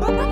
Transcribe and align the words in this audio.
Bye-bye. 0.00 0.31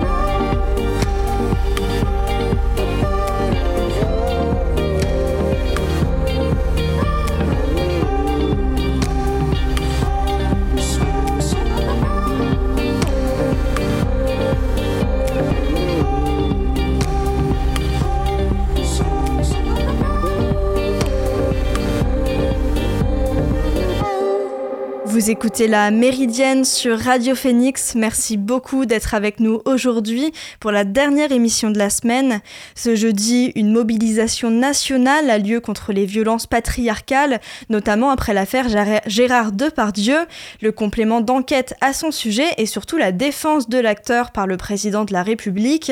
Vous 25.21 25.29
écoutez 25.29 25.67
la 25.67 25.91
Méridienne 25.91 26.65
sur 26.65 26.97
Radio 26.97 27.35
Phoenix. 27.35 27.93
Merci 27.93 28.37
beaucoup 28.37 28.87
d'être 28.87 29.13
avec 29.13 29.39
nous 29.39 29.61
aujourd'hui 29.65 30.33
pour 30.59 30.71
la 30.71 30.83
dernière 30.83 31.31
émission 31.31 31.69
de 31.69 31.77
la 31.77 31.91
semaine. 31.91 32.41
Ce 32.73 32.95
jeudi, 32.95 33.51
une 33.53 33.71
mobilisation 33.71 34.49
nationale 34.49 35.29
a 35.29 35.37
lieu 35.37 35.59
contre 35.59 35.93
les 35.93 36.07
violences 36.07 36.47
patriarcales, 36.47 37.39
notamment 37.69 38.09
après 38.09 38.33
l'affaire 38.33 38.65
Gérard 39.05 39.51
Depardieu. 39.51 40.17
Le 40.59 40.71
complément 40.71 41.21
d'enquête 41.21 41.75
à 41.81 41.93
son 41.93 42.09
sujet 42.09 42.47
et 42.57 42.65
surtout 42.65 42.97
la 42.97 43.11
défense 43.11 43.69
de 43.69 43.77
l'acteur 43.77 44.31
par 44.31 44.47
le 44.47 44.57
président 44.57 45.05
de 45.05 45.13
la 45.13 45.21
République. 45.21 45.91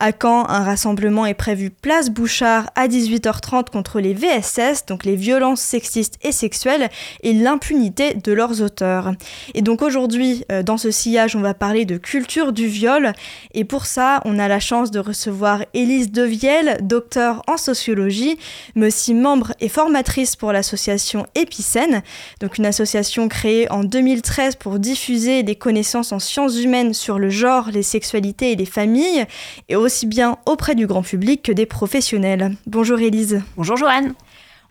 À 0.00 0.10
Caen, 0.10 0.48
un 0.48 0.64
rassemblement 0.64 1.26
est 1.26 1.34
prévu 1.34 1.70
place 1.70 2.10
Bouchard 2.10 2.70
à 2.74 2.88
18h30 2.88 3.70
contre 3.70 4.00
les 4.00 4.14
VSS, 4.14 4.86
donc 4.88 5.04
les 5.04 5.14
violences 5.14 5.60
sexistes 5.60 6.18
et 6.22 6.32
sexuelles, 6.32 6.90
et 7.22 7.32
l'impunité 7.32 8.14
de 8.14 8.32
leurs 8.32 8.63
auteurs. 8.64 9.12
Et 9.54 9.62
donc 9.62 9.82
aujourd'hui, 9.82 10.44
euh, 10.50 10.62
dans 10.62 10.76
ce 10.76 10.90
sillage, 10.90 11.36
on 11.36 11.40
va 11.40 11.54
parler 11.54 11.84
de 11.84 11.96
culture 11.96 12.52
du 12.52 12.66
viol. 12.66 13.12
Et 13.52 13.64
pour 13.64 13.86
ça, 13.86 14.20
on 14.24 14.38
a 14.38 14.48
la 14.48 14.60
chance 14.60 14.90
de 14.90 14.98
recevoir 14.98 15.64
Élise 15.74 16.10
Devielle, 16.10 16.78
docteur 16.82 17.42
en 17.46 17.56
sociologie, 17.56 18.38
mais 18.74 18.88
aussi 18.88 19.14
membre 19.14 19.52
et 19.60 19.68
formatrice 19.68 20.36
pour 20.36 20.52
l'association 20.52 21.26
Épicène, 21.34 22.02
donc 22.40 22.58
une 22.58 22.66
association 22.66 23.28
créée 23.28 23.70
en 23.70 23.84
2013 23.84 24.56
pour 24.56 24.78
diffuser 24.78 25.42
des 25.42 25.54
connaissances 25.54 26.12
en 26.12 26.18
sciences 26.18 26.58
humaines 26.58 26.94
sur 26.94 27.18
le 27.18 27.30
genre, 27.30 27.68
les 27.70 27.82
sexualités 27.82 28.52
et 28.52 28.56
les 28.56 28.66
familles, 28.66 29.24
et 29.68 29.76
aussi 29.76 30.06
bien 30.06 30.38
auprès 30.46 30.74
du 30.74 30.86
grand 30.86 31.02
public 31.02 31.42
que 31.42 31.52
des 31.52 31.66
professionnels. 31.66 32.56
Bonjour 32.66 32.98
Élise. 32.98 33.42
Bonjour 33.56 33.76
Joanne. 33.76 34.14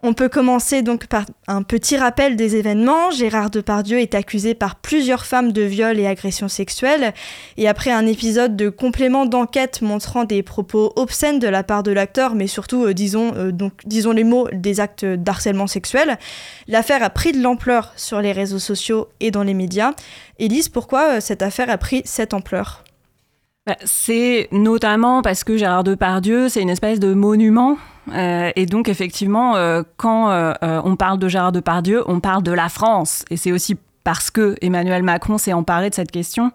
On 0.05 0.13
peut 0.13 0.27
commencer 0.27 0.81
donc 0.81 1.07
par 1.07 1.25
un 1.47 1.63
petit 1.63 1.95
rappel 1.95 2.35
des 2.35 2.57
événements. 2.57 3.09
Gérard 3.09 3.49
Depardieu 3.49 3.99
est 4.01 4.15
accusé 4.15 4.53
par 4.53 4.75
plusieurs 4.75 5.25
femmes 5.25 5.53
de 5.53 5.61
viol 5.61 5.97
et 5.97 6.05
agressions 6.05 6.49
sexuelles. 6.49 7.13
Et 7.55 7.69
après 7.69 7.89
un 7.89 8.05
épisode 8.05 8.57
de 8.57 8.67
complément 8.67 9.25
d'enquête 9.25 9.81
montrant 9.81 10.25
des 10.25 10.43
propos 10.43 10.91
obscènes 10.97 11.39
de 11.39 11.47
la 11.47 11.63
part 11.63 11.83
de 11.83 11.93
l'acteur, 11.93 12.35
mais 12.35 12.47
surtout, 12.47 12.83
euh, 12.83 12.93
disons, 12.93 13.31
euh, 13.37 13.53
disons 13.85 14.11
les 14.11 14.25
mots, 14.25 14.49
des 14.51 14.81
actes 14.81 15.05
d'harcèlement 15.05 15.67
sexuel, 15.67 16.19
l'affaire 16.67 17.01
a 17.01 17.09
pris 17.09 17.31
de 17.31 17.41
l'ampleur 17.41 17.93
sur 17.95 18.19
les 18.19 18.33
réseaux 18.33 18.59
sociaux 18.59 19.07
et 19.21 19.31
dans 19.31 19.43
les 19.43 19.53
médias. 19.53 19.93
Élise, 20.37 20.67
pourquoi 20.67 21.11
euh, 21.11 21.19
cette 21.21 21.41
affaire 21.41 21.69
a 21.69 21.77
pris 21.77 22.01
cette 22.03 22.33
ampleur? 22.33 22.82
C'est 23.85 24.49
notamment 24.51 25.21
parce 25.21 25.43
que 25.43 25.57
Gérard 25.57 25.83
Depardieu, 25.83 26.49
c'est 26.49 26.61
une 26.61 26.69
espèce 26.69 26.99
de 26.99 27.13
monument. 27.13 27.77
Euh, 28.11 28.51
et 28.55 28.65
donc, 28.65 28.89
effectivement, 28.89 29.55
euh, 29.55 29.83
quand 29.95 30.29
euh, 30.29 30.53
on 30.61 30.95
parle 30.95 31.19
de 31.19 31.29
Gérard 31.29 31.53
Depardieu, 31.53 32.03
on 32.07 32.19
parle 32.19 32.43
de 32.43 32.51
la 32.51 32.67
France. 32.67 33.23
Et 33.29 33.37
c'est 33.37 33.51
aussi 33.51 33.77
parce 34.03 34.29
que 34.29 34.57
Emmanuel 34.61 35.01
Macron 35.03 35.37
s'est 35.37 35.53
emparé 35.53 35.89
de 35.89 35.95
cette 35.95 36.11
question 36.11 36.51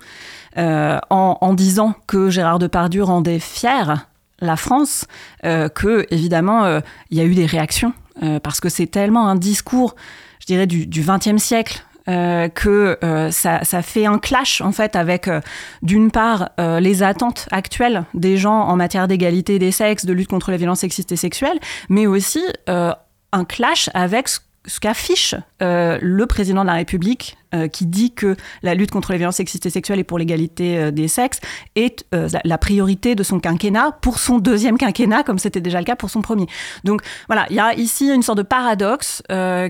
en, 0.57 1.39
en, 1.41 1.55
disant 1.55 1.95
que 2.07 2.29
Gérard 2.29 2.59
Depardieu 2.59 3.03
rendait 3.03 3.39
fière 3.39 4.09
la 4.41 4.57
France, 4.57 5.07
que, 5.43 6.07
évidemment, 6.11 6.81
il 7.11 7.17
y 7.17 7.23
a 7.23 7.25
eu 7.25 7.35
des 7.35 7.47
réactions. 7.47 7.95
parce 8.43 8.61
que 8.61 8.69
c'est 8.69 8.87
tellement 8.87 9.29
un 9.29 9.35
discours, 9.35 9.97
je 10.41 10.47
dirais, 10.47 10.67
du 10.67 10.87
XXe 11.01 11.43
siècle 11.43 11.83
euh, 12.09 12.49
que 12.49 12.99
euh, 13.05 13.31
ça, 13.31 13.61
fait 13.83 14.07
un 14.07 14.19
clash 14.19 14.63
en 14.63 14.73
fait 14.73 14.97
avec 14.97 15.29
euh, 15.29 15.41
d'une 15.83 16.11
part 16.11 16.51
les 16.59 17.03
attentes 17.03 17.49
actuelles 17.51 18.05
des 18.15 18.37
gens 18.37 18.61
en 18.63 18.77
matière 18.77 19.09
d'égalité 19.09 19.59
des 19.59 19.73
sexes, 19.73 20.07
de 20.07 20.13
lutte 20.13 20.29
contre 20.29 20.51
les 20.51 20.57
violences 20.57 20.81
sexistes 20.81 21.13
et 21.13 21.17
sexuelles, 21.17 21.59
mais 21.89 22.07
aussi 22.07 22.43
un 22.67 23.45
clash 23.45 23.91
avec 23.95 24.29
ce 24.29 24.41
ce 24.69 24.81
qu'affiche 24.81 25.35
euh, 25.63 25.99
le 26.01 26.27
président 26.27 26.63
de 26.63 26.67
la 26.67 26.75
République, 26.75 27.37
euh, 27.55 27.67
qui 27.67 27.87
dit 27.87 28.13
que 28.13 28.37
la 28.63 28.75
lutte 28.75 28.91
contre 28.91 29.13
les 29.13 29.19
violences 29.19 29.37
sexistes 29.37 29.65
et 29.65 29.71
sexuelles 29.71 29.99
et 29.99 30.05
pour 30.05 30.19
l'égalité 30.19 30.79
euh, 30.79 30.91
des 30.91 31.09
sexes 31.09 31.41
est 31.75 32.05
la 32.13 32.59
priorité 32.59 33.15
de 33.15 33.23
son 33.23 33.41
quinquennat 33.41 33.93
pour 34.03 34.19
son 34.19 34.39
deuxième 34.39 34.77
quinquennat, 34.77 35.23
comme 35.23 35.39
c'était 35.39 35.61
déjà 35.61 35.79
le 35.79 35.85
cas 35.85 35.97
pour 35.97 36.11
son 36.11 36.21
premier. 36.21 36.47
Donc 36.85 37.03
voilà, 37.27 37.47
il 37.51 37.57
y 37.57 37.61
a 37.61 37.75
ici 37.75 38.09
une 38.13 38.23
sorte 38.23 38.39
de 38.39 38.43
paradoxe 38.43 39.23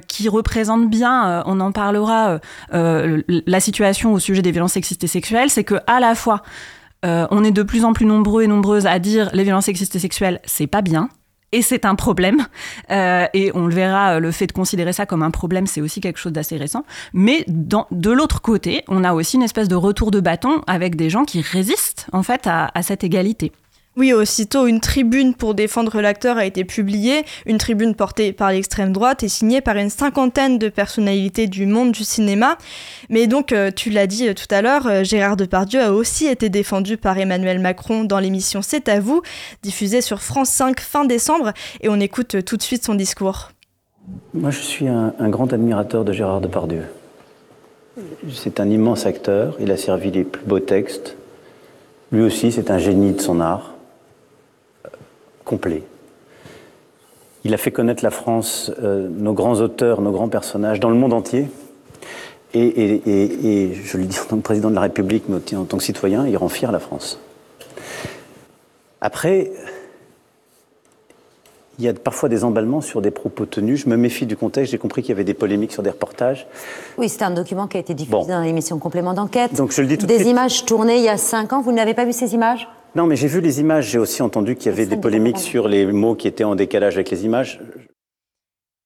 qui 0.08 0.28
représente 0.28 0.91
bien, 0.91 1.42
on 1.47 1.60
en 1.60 1.72
parlera, 1.72 2.41
la 2.72 3.60
situation 3.60 4.12
au 4.12 4.19
sujet 4.19 4.42
des 4.42 4.50
violences 4.50 4.72
sexistes 4.72 5.04
et 5.04 5.08
sexuelles, 5.08 5.50
c'est 5.50 5.64
que 5.64 5.76
à 5.87 6.00
la 6.00 6.14
fois 6.14 6.42
on 7.04 7.44
est 7.44 7.50
de 7.50 7.62
plus 7.62 7.84
en 7.84 7.92
plus 7.92 8.06
nombreux 8.06 8.42
et 8.42 8.47
nombreuses 8.47 8.87
à 8.87 8.98
dire 8.98 9.31
les 9.32 9.44
violences 9.44 9.66
sexistes 9.66 9.94
et 9.97 10.00
sexuelles, 10.00 10.41
c'est 10.44 10.66
pas 10.66 10.82
bien 10.82 11.08
et 11.53 11.62
c'est 11.62 11.84
un 11.84 11.94
problème. 11.94 12.47
Euh, 12.91 13.26
et 13.34 13.50
on 13.54 13.66
le 13.66 13.75
verra, 13.75 14.19
le 14.19 14.31
fait 14.31 14.47
de 14.47 14.53
considérer 14.53 14.94
ça 14.94 15.04
comme 15.04 15.22
un 15.22 15.31
problème, 15.31 15.66
c'est 15.66 15.82
aussi 15.82 16.00
quelque 16.00 16.19
chose 16.19 16.32
d'assez 16.32 16.56
récent. 16.56 16.84
Mais 17.12 17.44
de 17.47 18.10
l'autre 18.10 18.41
côté, 18.41 18.82
on 18.88 19.04
a 19.04 19.12
aussi 19.12 19.36
une 19.36 19.42
espèce 19.42 19.69
de 19.69 19.75
retour 19.75 20.10
de 20.10 20.20
bâton 20.20 20.62
avec 20.66 20.97
des 20.97 21.10
gens 21.10 21.25
qui 21.25 21.42
résistent 21.42 22.06
en 22.12 22.22
fait 22.22 22.47
à 22.47 22.82
cette 22.82 23.04
égalité. 23.04 23.53
Oui, 23.98 24.12
aussitôt, 24.12 24.69
une 24.69 24.78
tribune 24.78 25.34
pour 25.34 25.54
défendre 25.54 26.00
l'acteur 26.00 26.36
a 26.36 26.44
été 26.44 26.62
publiée, 26.62 27.25
une 27.47 27.59
tribune 27.59 27.97
portée 27.97 28.32
par 28.32 28.53
l'extrême 28.53 28.92
droite 28.92 29.25
et 29.25 29.28
signée 29.28 29.60
par 29.60 29.76
une 29.76 29.91
cinquantaine 29.91 30.56
de 30.56 30.69
personnalités 30.69 31.48
du 31.48 31.66
monde 31.66 31.91
du 31.91 32.04
cinéma. 32.04 32.58
Mais 33.10 33.26
donc, 33.26 33.50
euh, 33.50 33.72
tu 33.75 33.91
l'as 33.91 34.06
dit 34.06 34.28
euh, 34.28 34.34
tout 34.34 34.47
à 34.54 34.62
l'heure, 34.62 34.87
euh, 34.87 35.03
Gérard 35.03 35.37
Depardieu 35.37 35.82
a 35.82 35.92
aussi 35.92 36.28
été 36.28 36.48
défendu 36.48 36.97
par 36.97 37.19
Emmanuel 37.19 37.58
Macron 37.58 38.04
dans 38.04 38.20
l'émission 38.20 38.62
C'est 38.62 38.88
à 38.88 39.00
vous, 39.00 39.20
diffusée 39.64 40.00
sur 40.00 40.22
France 40.22 40.50
5 40.50 40.78
fin 40.78 41.04
décembre, 41.04 41.53
et 41.81 41.88
on 41.88 41.98
écoute 41.98 42.44
tout 42.44 42.56
de 42.56 42.62
suite 42.62 42.84
son 42.84 42.94
discours. 42.94 43.50
Moi, 44.32 44.53
je 44.53 44.60
suis 44.60 44.87
un, 44.87 45.12
un 45.19 45.28
grand 45.28 45.53
admirateur 45.53 46.04
de 46.04 46.12
Gérard 46.12 46.41
Depardieu. 46.41 46.84
C'est 48.32 48.60
un 48.60 48.70
immense 48.70 49.06
acteur, 49.06 49.56
il 49.58 49.72
a 49.72 49.76
servi 49.76 50.12
les 50.12 50.22
plus 50.22 50.47
beaux 50.47 50.60
textes. 50.60 51.16
Lui 52.12 52.22
aussi, 52.22 52.53
c'est 52.53 52.70
un 52.70 52.78
génie 52.78 53.10
de 53.10 53.20
son 53.20 53.41
art 53.41 53.75
Il 57.44 57.54
a 57.54 57.56
fait 57.56 57.70
connaître 57.70 58.04
la 58.04 58.10
France, 58.10 58.72
euh, 58.82 59.09
nos 59.09 59.32
grands 59.32 59.60
auteurs, 59.60 60.00
nos 60.00 60.10
grands 60.10 60.28
personnages 60.28 60.81
dans 60.81 60.91
le 60.91 60.97
monde 60.97 61.12
entier. 61.12 61.47
Et, 62.54 63.72
je 63.84 63.98
le 63.98 64.04
dis 64.04 64.19
en 64.19 64.25
tant 64.25 64.37
que 64.38 64.42
président 64.42 64.70
de 64.70 64.75
la 64.75 64.81
République, 64.81 65.25
mais 65.28 65.37
aussi 65.37 65.54
en 65.54 65.64
tant 65.64 65.76
que 65.76 65.82
citoyen, 65.82 66.26
il 66.26 66.37
rend 66.37 66.48
fier 66.48 66.72
la 66.72 66.78
France. 66.78 67.20
Après, 69.00 69.50
il 71.78 71.84
y 71.84 71.88
a 71.88 71.94
parfois 71.94 72.28
des 72.28 72.44
emballements 72.44 72.80
sur 72.80 73.00
des 73.00 73.10
propos 73.10 73.46
tenus. 73.46 73.84
Je 73.84 73.88
me 73.88 73.96
méfie 73.96 74.26
du 74.26 74.36
contexte. 74.36 74.72
J'ai 74.72 74.78
compris 74.78 75.02
qu'il 75.02 75.10
y 75.10 75.12
avait 75.12 75.24
des 75.24 75.34
polémiques 75.34 75.72
sur 75.72 75.82
des 75.82 75.90
reportages. 75.90 76.46
Oui, 76.96 77.08
c'est 77.08 77.22
un 77.22 77.30
document 77.30 77.68
qui 77.68 77.76
a 77.76 77.80
été 77.80 77.94
diffusé 77.94 78.28
dans 78.28 78.42
l'émission 78.42 78.78
Complément 78.78 79.14
d'enquête. 79.14 79.54
Donc 79.54 79.72
je 79.72 79.80
le 79.82 79.88
dis 79.88 79.98
tout 79.98 80.06
Des 80.06 80.28
images 80.28 80.64
tournées 80.64 80.98
il 80.98 81.04
y 81.04 81.08
a 81.08 81.16
cinq 81.16 81.52
ans. 81.52 81.62
Vous 81.62 81.72
n'avez 81.72 81.94
pas 81.94 82.04
vu 82.04 82.12
ces 82.12 82.34
images? 82.34 82.68
Non, 82.94 83.06
mais 83.06 83.16
j'ai 83.16 83.28
vu 83.28 83.40
les 83.40 83.60
images, 83.60 83.90
j'ai 83.90 83.98
aussi 83.98 84.22
entendu 84.22 84.56
qu'il 84.56 84.72
y 84.72 84.74
avait 84.74 84.86
des 84.86 84.96
polémiques 84.96 85.38
sur 85.38 85.68
les 85.68 85.86
mots 85.86 86.14
qui 86.14 86.26
étaient 86.26 86.44
en 86.44 86.54
décalage 86.54 86.94
avec 86.94 87.10
les 87.10 87.24
images. 87.24 87.60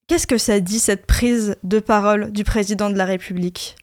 Qu'est-ce 0.09 0.27
que 0.27 0.37
ça 0.37 0.59
dit, 0.59 0.81
cette 0.81 1.07
prise 1.07 1.57
de 1.63 1.79
parole 1.79 2.33
du 2.33 2.43
président 2.43 2.91
de 2.91 2.97
la 2.97 3.05
République? 3.05 3.77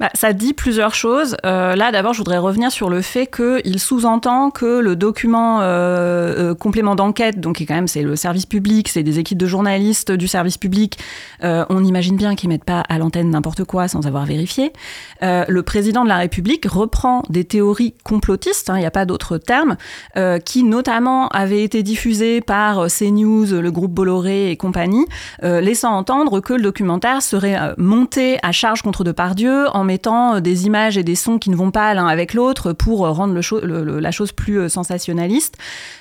Bah, 0.00 0.10
ça 0.14 0.32
dit 0.32 0.52
plusieurs 0.52 0.94
choses. 0.94 1.36
Euh, 1.44 1.76
là, 1.76 1.92
d'abord, 1.92 2.12
je 2.12 2.18
voudrais 2.18 2.38
revenir 2.38 2.72
sur 2.72 2.90
le 2.90 3.02
fait 3.02 3.26
qu'il 3.26 3.78
sous-entend 3.78 4.50
que 4.50 4.80
le 4.80 4.96
document 4.96 5.60
euh, 5.60 6.50
euh, 6.50 6.54
complément 6.54 6.96
d'enquête, 6.96 7.38
donc 7.38 7.58
quand 7.60 7.74
même 7.74 7.86
c'est 7.86 8.02
le 8.02 8.16
service 8.16 8.46
public, 8.46 8.88
c'est 8.88 9.02
des 9.02 9.18
équipes 9.18 9.38
de 9.38 9.46
journalistes 9.46 10.10
du 10.10 10.26
service 10.26 10.56
public, 10.56 10.98
on 11.42 11.84
imagine 11.84 12.16
bien 12.16 12.34
qu'ils 12.34 12.48
mettent 12.48 12.64
pas 12.64 12.80
à 12.88 12.98
l'antenne 12.98 13.30
n'importe 13.30 13.64
quoi 13.64 13.88
sans 13.88 14.06
avoir 14.06 14.24
vérifié. 14.24 14.72
le 15.22 15.60
président 15.60 16.04
de 16.04 16.08
la 16.08 16.16
République 16.16 16.66
reprend 16.66 17.22
des 17.28 17.44
théories 17.44 17.94
complotistes, 18.04 18.70
hein, 18.70 18.76
il 18.76 18.80
n'y 18.80 18.86
a 18.86 18.90
pas 18.90 19.04
d'autre 19.04 19.38
terme, 19.38 19.76
qui 20.44 20.64
notamment 20.64 21.28
avaient 21.28 21.62
été 21.62 21.82
diffusées 21.82 22.40
par 22.40 22.86
CNews, 22.86 23.60
le 23.60 23.70
groupe 23.70 23.92
Bolloré 23.92 24.50
et 24.50 24.56
compagnie, 24.56 25.06
laissant 25.60 25.92
entendre 25.92 26.40
que 26.40 26.52
le 26.52 26.62
documentaire 26.62 27.22
serait 27.22 27.58
monté 27.76 28.38
à 28.42 28.52
charge 28.52 28.82
contre 28.82 29.04
Depardieu 29.04 29.66
en 29.74 29.84
mettant 29.84 30.40
des 30.40 30.66
images 30.66 30.98
et 30.98 31.02
des 31.02 31.14
sons 31.14 31.38
qui 31.38 31.50
ne 31.50 31.56
vont 31.56 31.70
pas 31.70 31.92
l'un 31.94 32.06
avec 32.06 32.34
l'autre 32.34 32.72
pour 32.72 33.06
rendre 33.08 33.34
la 33.34 34.10
chose 34.10 34.32
plus 34.32 34.68
sensationnaliste. 34.68 35.56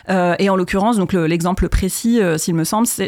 et 0.08 0.50
en 0.50 0.56
l'occurrence, 0.56 0.98
donc 0.98 1.14
l'exemple 1.14 1.70
précis, 1.70 2.20
s'il 2.38 2.56
me 2.56 2.64
semble, 2.64 2.88
si, 2.88 3.02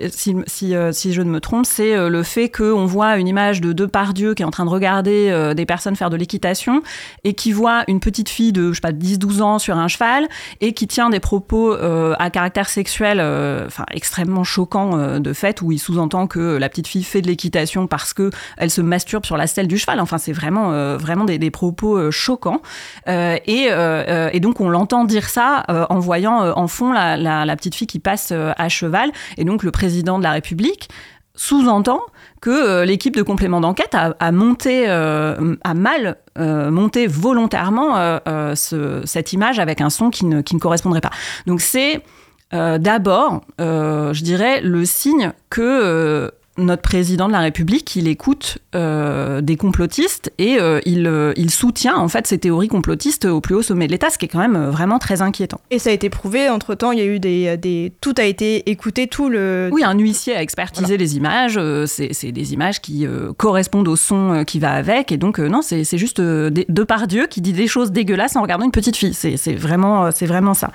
je 0.74 1.21
ne 1.21 1.30
me 1.30 1.39
trompe, 1.39 1.65
c'est 1.65 2.09
le 2.09 2.24
fait 2.24 2.50
qu'on 2.50 2.86
voit 2.86 3.18
une 3.18 3.27
image 3.27 3.62
de 3.62 3.74
Depardieu 3.74 4.33
qui 4.33 4.44
est 4.44 4.45
en 4.45 4.51
train 4.51 4.65
de 4.65 4.69
regarder 4.69 5.54
des 5.56 5.65
personnes 5.65 5.95
faire 5.95 6.09
de 6.09 6.18
l'équitation 6.18 6.81
et 7.24 7.33
qui 7.33 7.51
voit 7.51 7.83
une 7.88 8.00
petite 8.00 8.30
fille 8.30 8.51
de, 8.51 8.71
je 8.71 8.75
sais 8.75 8.81
pas, 8.81 8.92
10-12 8.92 9.42
ans 9.42 9.59
sur 9.59 9.77
un 9.77 9.88
cheval 9.88 10.27
et 10.59 10.74
qui 10.74 10.88
tient 10.88 11.09
des 11.09 11.19
propos 11.19 11.74
à 11.74 12.30
caractère 12.30 12.69
sexuel, 12.69 13.19
enfin 13.65 13.86
extrêmement 13.92 14.44
choquant 14.44 15.19
de 15.19 15.33
fait, 15.33 15.62
où 15.62 15.71
il 15.71 15.80
sous-entend 15.80 16.27
que 16.27 16.39
la 16.42 16.70
petite 16.70 16.88
fille 16.88 17.04
fait 17.04 17.22
de 17.22 17.28
l'équitation 17.28 17.88
parce 17.88 18.14
que 18.14 18.30
elle 18.58 18.70
se 18.70 18.82
masturbe 18.82 19.26
sur 19.26 19.38
la 19.38 19.48
selle 19.48 19.68
du 19.68 19.78
cheval. 19.78 20.00
Enfin, 20.00 20.18
c'est 20.18 20.34
vraiment, 20.34 20.72
euh, 20.72 20.98
vraiment 20.98 21.26
des, 21.26 21.52
propos 21.52 21.98
euh, 21.98 22.12
choquants. 22.12 22.62
Euh, 23.08 23.38
et, 23.46 24.40
donc, 24.40 24.62
on 24.62 24.70
l'entend 24.70 25.06
dire 25.06 25.30
ça 25.30 25.66
en 25.90 26.00
voyant 26.00 26.40
en 26.40 26.68
fond 26.68 26.92
la, 26.92 27.18
la, 27.18 27.56
petite 27.56 27.76
fille 27.76 27.88
qui 27.88 28.00
passe 28.00 28.32
à 28.32 28.70
cheval. 28.70 29.12
Et 29.38 29.44
donc, 29.44 29.64
le 29.64 29.72
président 29.72 30.18
de 30.18 30.24
la 30.24 30.32
République 30.32 30.90
sous-entend 31.36 32.02
que 32.42 32.84
l'équipe 32.84 33.16
de 33.16 33.22
complément 33.22 33.62
d'enquête 33.62 33.96
a, 33.96 34.32
monté, 34.32 34.88
a 34.88 35.74
mal 35.74 36.18
monté 36.38 37.08
volontairement 37.08 38.20
cette 38.56 39.34
image 39.34 39.60
avec 39.60 39.82
un 39.82 39.90
son 39.90 40.10
qui 40.10 40.26
ne, 40.26 40.42
qui 40.42 40.56
ne 40.56 40.60
correspondrait 40.60 41.02
pas. 41.02 41.12
Donc 41.46 41.62
c'est 41.62 42.02
d'abord, 42.51 43.42
je 43.59 44.24
dirais, 44.24 44.62
le 44.62 44.86
signe 44.86 45.31
que 45.50 46.31
notre 46.63 46.81
président 46.81 47.28
de 47.28 47.34
la 47.34 47.40
République, 47.40 47.96
il 47.96 48.08
écoute 48.08 48.60
euh, 48.75 49.42
des 49.42 49.58
complotistes 49.58 50.31
et 50.38 50.60
euh, 50.60 50.80
il, 50.86 51.08
euh, 51.08 51.34
il, 51.36 51.52
soutient 51.52 51.96
en 51.96 52.08
fait 52.08 52.28
ces 52.28 52.38
théories 52.38 52.68
complotistes 52.68 53.25
au 53.25 53.42
plus 53.42 53.56
haut 53.56 53.62
sommet 53.62 53.88
de 53.88 53.92
l'État, 53.92 54.10
ce 54.10 54.18
qui 54.18 54.25
est 54.25 54.28
quand 54.28 54.40
même 54.40 54.69
vraiment 54.69 55.00
très 55.00 55.22
inquiétant. 55.22 55.60
Et 55.72 55.80
ça 55.80 55.90
a 55.90 55.94
été 55.94 56.10
prouvé, 56.10 56.50
entre-temps, 56.50 56.92
il 56.92 57.00
y 57.00 57.02
a 57.02 57.06
eu 57.06 57.19
des, 57.19 57.58
des... 57.58 57.92
Tout 58.02 58.16
a 58.18 58.24
été 58.24 58.69
écouté, 58.69 59.08
tout 59.08 59.30
le... 59.30 59.69
Oui, 59.72 59.84
un 59.84 59.98
huissier 59.98 60.36
a 60.36 60.42
expertisé 60.42 60.98
les 60.98 61.18
images, 61.18 61.60
c'est 61.86 62.31
des 62.31 62.54
images 62.54 62.81
qui 62.81 63.06
correspondent 63.38 63.88
au 63.88 63.96
son 63.96 64.44
qui 64.46 64.60
va 64.60 64.72
avec, 64.72 65.12
et 65.12 65.18
donc 65.18 65.40
non, 65.40 65.62
c'est 65.62 65.98
juste 65.98 66.22
de 66.22 66.84
par 66.84 67.07
Dieu 67.07 67.28
qui 67.28 67.42
dit 67.42 67.54
des 67.54 67.68
choses 67.68 67.92
dégueulasses 67.92 68.36
en 68.36 68.42
regardant 68.42 68.66
une 68.66 68.72
petite 68.72 68.96
fille, 68.96 69.14
c'est 69.14 69.56
vraiment, 69.56 70.10
vraiment 70.10 70.54
ça. 70.54 70.72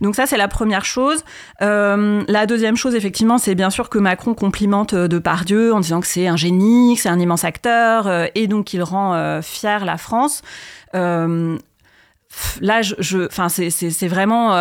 Donc 0.00 0.16
ça, 0.16 0.26
c'est 0.26 0.36
la 0.36 0.48
première 0.48 0.84
chose. 0.84 1.22
la 1.60 2.46
deuxième 2.46 2.76
chose, 2.76 2.94
effectivement, 2.94 3.38
c'est 3.38 3.54
bien 3.54 3.70
sûr 3.70 3.88
que 3.88 3.98
Macron 3.98 4.34
complimente 4.34 4.94
de 4.94 5.17
par 5.20 5.44
Dieu 5.44 5.72
en 5.72 5.80
disant 5.80 6.00
que 6.00 6.06
c'est 6.06 6.26
un 6.26 6.36
génie, 6.36 6.94
que 6.96 7.02
c'est 7.02 7.08
un 7.08 7.18
immense 7.18 7.44
acteur, 7.44 8.06
euh, 8.06 8.26
et 8.34 8.46
donc 8.46 8.66
qu'il 8.66 8.82
rend 8.82 9.14
euh, 9.14 9.42
fier 9.42 9.84
la 9.84 9.96
France. 9.96 10.42
Euh, 10.94 11.58
là, 12.60 12.82
je, 12.82 13.28
c'est 13.58 14.08
vraiment 14.08 14.52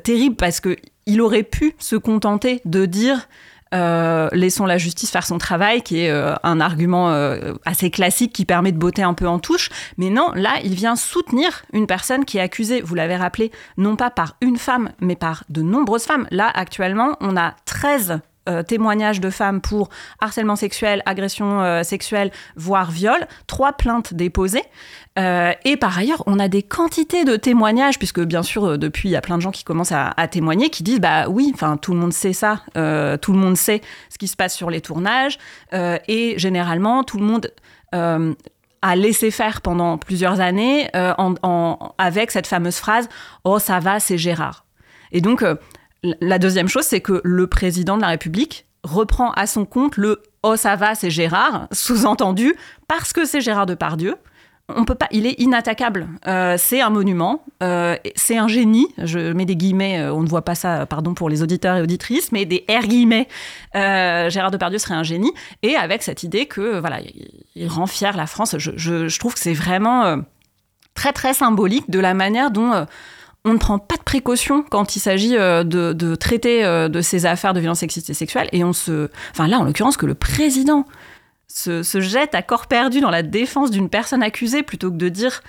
terrible 0.00 0.36
parce 0.36 0.60
que 0.60 0.76
il 1.06 1.20
aurait 1.20 1.42
pu 1.42 1.74
se 1.78 1.96
contenter 1.96 2.60
de 2.64 2.86
dire 2.86 3.28
laissons 3.72 4.66
la 4.66 4.78
justice 4.78 5.10
faire 5.10 5.26
son 5.26 5.38
travail, 5.38 5.82
qui 5.82 6.00
est 6.00 6.10
un 6.10 6.60
argument 6.60 7.10
assez 7.64 7.90
classique 7.90 8.32
qui 8.32 8.44
permet 8.44 8.72
de 8.72 8.78
botter 8.78 9.02
un 9.02 9.14
peu 9.14 9.28
en 9.28 9.38
touche. 9.38 9.70
Mais 9.96 10.10
non, 10.10 10.32
là, 10.34 10.54
il 10.64 10.74
vient 10.74 10.96
soutenir 10.96 11.62
une 11.72 11.86
personne 11.86 12.24
qui 12.24 12.38
est 12.38 12.40
accusée, 12.40 12.80
vous 12.80 12.94
l'avez 12.94 13.16
rappelé, 13.16 13.52
non 13.76 13.96
pas 13.96 14.10
par 14.10 14.36
une 14.40 14.56
femme, 14.56 14.90
mais 15.00 15.14
par 15.14 15.44
de 15.50 15.62
nombreuses 15.62 16.04
femmes. 16.04 16.26
Là, 16.30 16.50
actuellement, 16.52 17.16
on 17.20 17.36
a 17.36 17.54
13 17.64 18.20
euh, 18.50 18.62
témoignages 18.62 19.20
de 19.20 19.30
femmes 19.30 19.60
pour 19.60 19.90
harcèlement 20.20 20.56
sexuel, 20.56 21.02
agression 21.06 21.62
euh, 21.62 21.82
sexuelle, 21.82 22.32
voire 22.56 22.90
viol, 22.90 23.26
trois 23.46 23.72
plaintes 23.72 24.12
déposées. 24.12 24.64
Euh, 25.18 25.52
et 25.64 25.76
par 25.76 25.96
ailleurs, 25.96 26.24
on 26.26 26.38
a 26.38 26.48
des 26.48 26.62
quantités 26.62 27.24
de 27.24 27.36
témoignages, 27.36 27.98
puisque 27.98 28.20
bien 28.20 28.42
sûr, 28.42 28.76
depuis, 28.76 29.08
il 29.08 29.12
y 29.12 29.16
a 29.16 29.20
plein 29.20 29.36
de 29.36 29.42
gens 29.42 29.52
qui 29.52 29.62
commencent 29.62 29.92
à, 29.92 30.28
témoigner, 30.28 30.70
qui 30.70 30.82
disent, 30.82 31.00
bah 31.00 31.28
oui, 31.28 31.50
enfin, 31.54 31.76
tout 31.76 31.92
le 31.92 31.98
monde 31.98 32.12
sait 32.12 32.32
ça, 32.32 32.62
tout 32.74 33.32
le 33.32 33.38
monde 33.38 33.56
sait 33.56 33.82
ce 34.08 34.18
qui 34.18 34.28
se 34.28 34.36
passe 34.36 34.54
sur 34.54 34.70
les 34.70 34.80
tournages, 34.80 35.38
et 35.72 36.34
généralement, 36.38 37.02
tout 37.02 37.18
le 37.18 37.24
monde 37.24 37.52
a 37.92 38.96
laissé 38.96 39.30
faire 39.30 39.60
pendant 39.60 39.98
plusieurs 39.98 40.40
années 40.40 40.88
avec 41.98 42.30
cette 42.30 42.46
fameuse 42.46 42.76
phrase 42.76 43.08
«Oh, 43.44 43.58
ça 43.58 43.80
va, 43.80 43.98
c'est 44.00 44.16
Gérard». 44.16 44.64
Et 45.12 45.20
donc, 45.20 45.44
la 46.02 46.38
deuxième 46.38 46.68
chose, 46.68 46.84
c'est 46.84 47.00
que 47.00 47.20
le 47.24 47.46
président 47.46 47.96
de 47.96 48.02
la 48.02 48.08
République 48.08 48.66
reprend 48.82 49.32
à 49.32 49.46
son 49.46 49.64
compte 49.64 49.96
le 49.96 50.22
Oh 50.42 50.56
ça 50.56 50.74
va, 50.76 50.94
c'est 50.94 51.10
Gérard, 51.10 51.68
sous-entendu 51.70 52.54
parce 52.88 53.12
que 53.12 53.26
c'est 53.26 53.42
Gérard 53.42 53.66
Depardieu. 53.66 54.16
On 54.74 54.84
peut 54.84 54.94
pas, 54.94 55.08
il 55.10 55.26
est 55.26 55.38
inattaquable. 55.40 56.08
Euh, 56.28 56.54
c'est 56.56 56.80
un 56.80 56.90
monument, 56.90 57.44
euh, 57.62 57.96
c'est 58.14 58.38
un 58.38 58.46
génie. 58.46 58.86
Je 58.98 59.32
mets 59.32 59.44
des 59.44 59.56
guillemets, 59.56 60.00
euh, 60.00 60.14
on 60.14 60.22
ne 60.22 60.28
voit 60.28 60.44
pas 60.44 60.54
ça, 60.54 60.86
pardon 60.86 61.12
pour 61.12 61.28
les 61.28 61.42
auditeurs 61.42 61.76
et 61.76 61.82
auditrices, 61.82 62.30
mais 62.30 62.44
des 62.44 62.64
R 62.68 62.86
guillemets. 62.86 63.28
Gérard 63.74 64.52
Depardieu 64.52 64.78
serait 64.78 64.94
un 64.94 65.02
génie, 65.02 65.32
et 65.62 65.74
avec 65.74 66.02
cette 66.02 66.22
idée 66.22 66.46
que 66.46 66.78
voilà, 66.78 67.00
il, 67.56 67.68
rend 67.68 67.86
fier 67.86 68.16
la 68.16 68.26
France. 68.26 68.56
Je, 68.58 68.70
je 68.76 69.18
trouve 69.18 69.34
que 69.34 69.40
c'est 69.40 69.54
vraiment 69.54 70.18
très 70.94 71.12
très 71.12 71.34
symbolique 71.34 71.90
de 71.90 71.98
la 71.98 72.14
manière 72.14 72.50
dont 72.50 72.86
on 73.44 73.54
ne 73.54 73.58
prend 73.58 73.78
pas 73.78 73.96
de 73.96 74.02
précautions 74.02 74.62
quand 74.62 74.96
il 74.96 75.00
s'agit 75.00 75.36
euh, 75.36 75.64
de, 75.64 76.14
traiter 76.14 76.64
euh, 76.64 76.88
de 76.88 77.00
ces 77.00 77.26
affaires 77.26 77.54
de 77.54 77.60
violence 77.60 77.80
sexiste 77.80 78.10
et 78.10 78.14
sexuelle. 78.14 78.48
Et 78.52 78.64
on 78.64 78.72
se. 78.72 79.08
Enfin, 79.30 79.48
là, 79.48 79.58
en 79.58 79.64
l'occurrence, 79.64 79.96
que 79.96 80.06
le 80.06 80.14
président 80.14 80.84
se, 81.48 81.82
jette 82.00 82.34
à 82.34 82.42
corps 82.42 82.66
perdu 82.66 83.00
dans 83.00 83.10
la 83.10 83.22
défense 83.22 83.70
d'une 83.70 83.88
personne 83.88 84.22
accusée 84.22 84.62
plutôt 84.62 84.90
que 84.90 84.96
de 84.96 85.08
dire. 85.08 85.42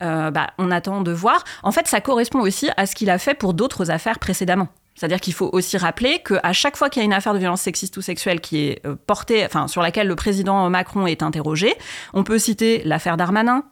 Euh, 0.00 0.30
bah, 0.30 0.50
on 0.58 0.70
attend 0.70 1.00
de 1.00 1.10
voir. 1.10 1.42
En 1.64 1.72
fait, 1.72 1.88
ça 1.88 2.00
correspond 2.00 2.38
aussi 2.38 2.68
à 2.76 2.86
ce 2.86 2.94
qu'il 2.94 3.10
a 3.10 3.18
fait 3.18 3.34
pour 3.34 3.52
d'autres 3.52 3.90
affaires 3.90 4.20
précédemment. 4.20 4.68
C'est-à-dire 4.94 5.20
qu'il 5.20 5.32
faut 5.32 5.50
aussi 5.52 5.76
rappeler 5.76 6.22
qu'à 6.24 6.52
chaque 6.52 6.76
fois 6.76 6.88
qu'il 6.88 7.00
y 7.00 7.02
a 7.02 7.04
une 7.04 7.12
affaire 7.12 7.34
de 7.34 7.38
violence 7.38 7.62
sexiste 7.62 7.96
ou 7.96 8.00
sexuelle 8.00 8.40
qui 8.40 8.66
est 8.66 8.82
portée, 9.08 9.44
enfin, 9.44 9.66
sur 9.66 9.82
laquelle 9.82 10.06
le 10.06 10.14
président 10.14 10.70
Macron 10.70 11.08
est 11.08 11.22
interrogé, 11.22 11.74
on 12.14 12.22
peut 12.22 12.38
citer 12.38 12.82
l'affaire 12.84 13.16
Darmanin, 13.16 13.64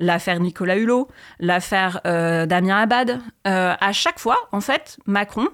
l'affaire 0.00 0.40
Nicolas 0.40 0.76
Hulot, 0.76 1.08
l'affaire 1.38 2.00
euh, 2.06 2.46
Damien 2.46 2.78
Abad. 2.78 3.20
Euh, 3.46 3.74
à 3.78 3.92
chaque 3.92 4.18
fois, 4.18 4.36
en 4.50 4.60
fait, 4.60 4.98
Macron 5.06 5.46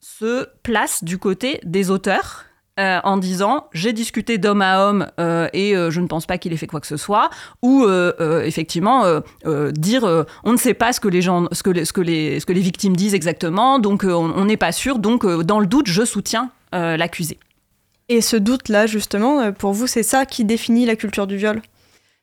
se 0.00 0.46
place 0.62 1.04
du 1.04 1.18
côté 1.18 1.60
des 1.64 1.90
auteurs 1.90 2.46
euh, 2.78 3.00
en 3.04 3.18
disant 3.18 3.66
j'ai 3.74 3.92
discuté 3.92 4.38
d'homme 4.38 4.62
à 4.62 4.86
homme 4.86 5.06
et 5.52 5.74
je 5.74 6.00
ne 6.00 6.06
pense 6.06 6.24
pas 6.24 6.38
qu'il 6.38 6.54
ait 6.54 6.56
fait 6.56 6.66
quoi 6.66 6.80
que 6.80 6.86
ce 6.86 6.96
soit 6.96 7.28
ou 7.60 7.86
effectivement 8.42 9.04
dire 9.72 10.24
on 10.44 10.52
ne 10.52 10.56
sait 10.56 10.72
pas 10.72 10.94
ce 10.94 11.00
que 11.00 11.08
les 11.08 11.20
gens 11.20 11.48
ce 11.52 11.62
que 11.62 11.68
les, 11.68 11.84
ce 11.84 11.92
que 11.92 12.00
les, 12.00 12.40
ce 12.40 12.46
que 12.46 12.54
les 12.54 12.62
victimes 12.62 12.96
disent 12.96 13.12
exactement 13.12 13.78
donc 13.78 14.04
on 14.04 14.44
n'est 14.46 14.56
pas 14.56 14.72
sûr 14.72 14.98
donc 14.98 15.26
dans 15.26 15.60
le 15.60 15.66
doute 15.66 15.86
je 15.88 16.04
soutiens 16.06 16.50
l'accusé. 16.72 17.38
Et 18.08 18.22
ce 18.22 18.36
doute-là, 18.36 18.86
justement, 18.86 19.52
pour 19.52 19.72
vous, 19.72 19.86
c'est 19.86 20.02
ça 20.02 20.26
qui 20.26 20.44
définit 20.44 20.84
la 20.84 20.96
culture 20.96 21.28
du 21.28 21.36
viol? 21.36 21.62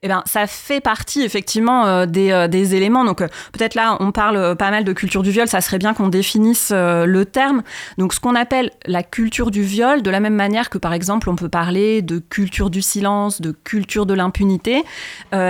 Eh 0.04 0.08
bien, 0.08 0.22
ça 0.28 0.46
fait 0.46 0.80
partie 0.80 1.24
effectivement 1.24 1.88
euh, 1.88 2.06
euh, 2.16 2.48
des, 2.48 2.76
éléments. 2.76 3.04
Donc, 3.04 3.22
euh, 3.22 3.28
peut-être 3.52 3.74
là, 3.74 3.98
on 4.00 4.12
parle 4.12 4.56
pas 4.56 4.70
mal 4.70 4.84
de 4.84 4.94
culture 4.94 5.24
du 5.24 5.32
viol. 5.32 5.48
Ça 5.48 5.60
serait 5.60 5.80
bien 5.80 5.96
qu'on 5.96 6.08
définisse 6.08 6.72
le 6.72 7.24
terme. 7.24 7.64
Donc, 7.98 8.14
ce 8.14 8.20
qu'on 8.20 8.36
appelle 8.36 8.70
la 8.86 9.02
culture 9.02 9.50
du 9.50 9.64
viol, 9.64 10.04
de 10.04 10.12
la 10.12 10.20
même 10.20 10.36
manière 10.36 10.70
que, 10.70 10.78
par 10.78 10.94
exemple, 10.94 11.32
on 11.32 11.36
peut 11.36 11.50
parler 11.50 12.04
de 12.04 12.20
culture 12.20 12.70
du 12.70 12.84
silence, 12.84 13.42
de 13.42 13.52
culture 13.52 14.06
de 14.06 14.14
l'impunité, 14.14 14.84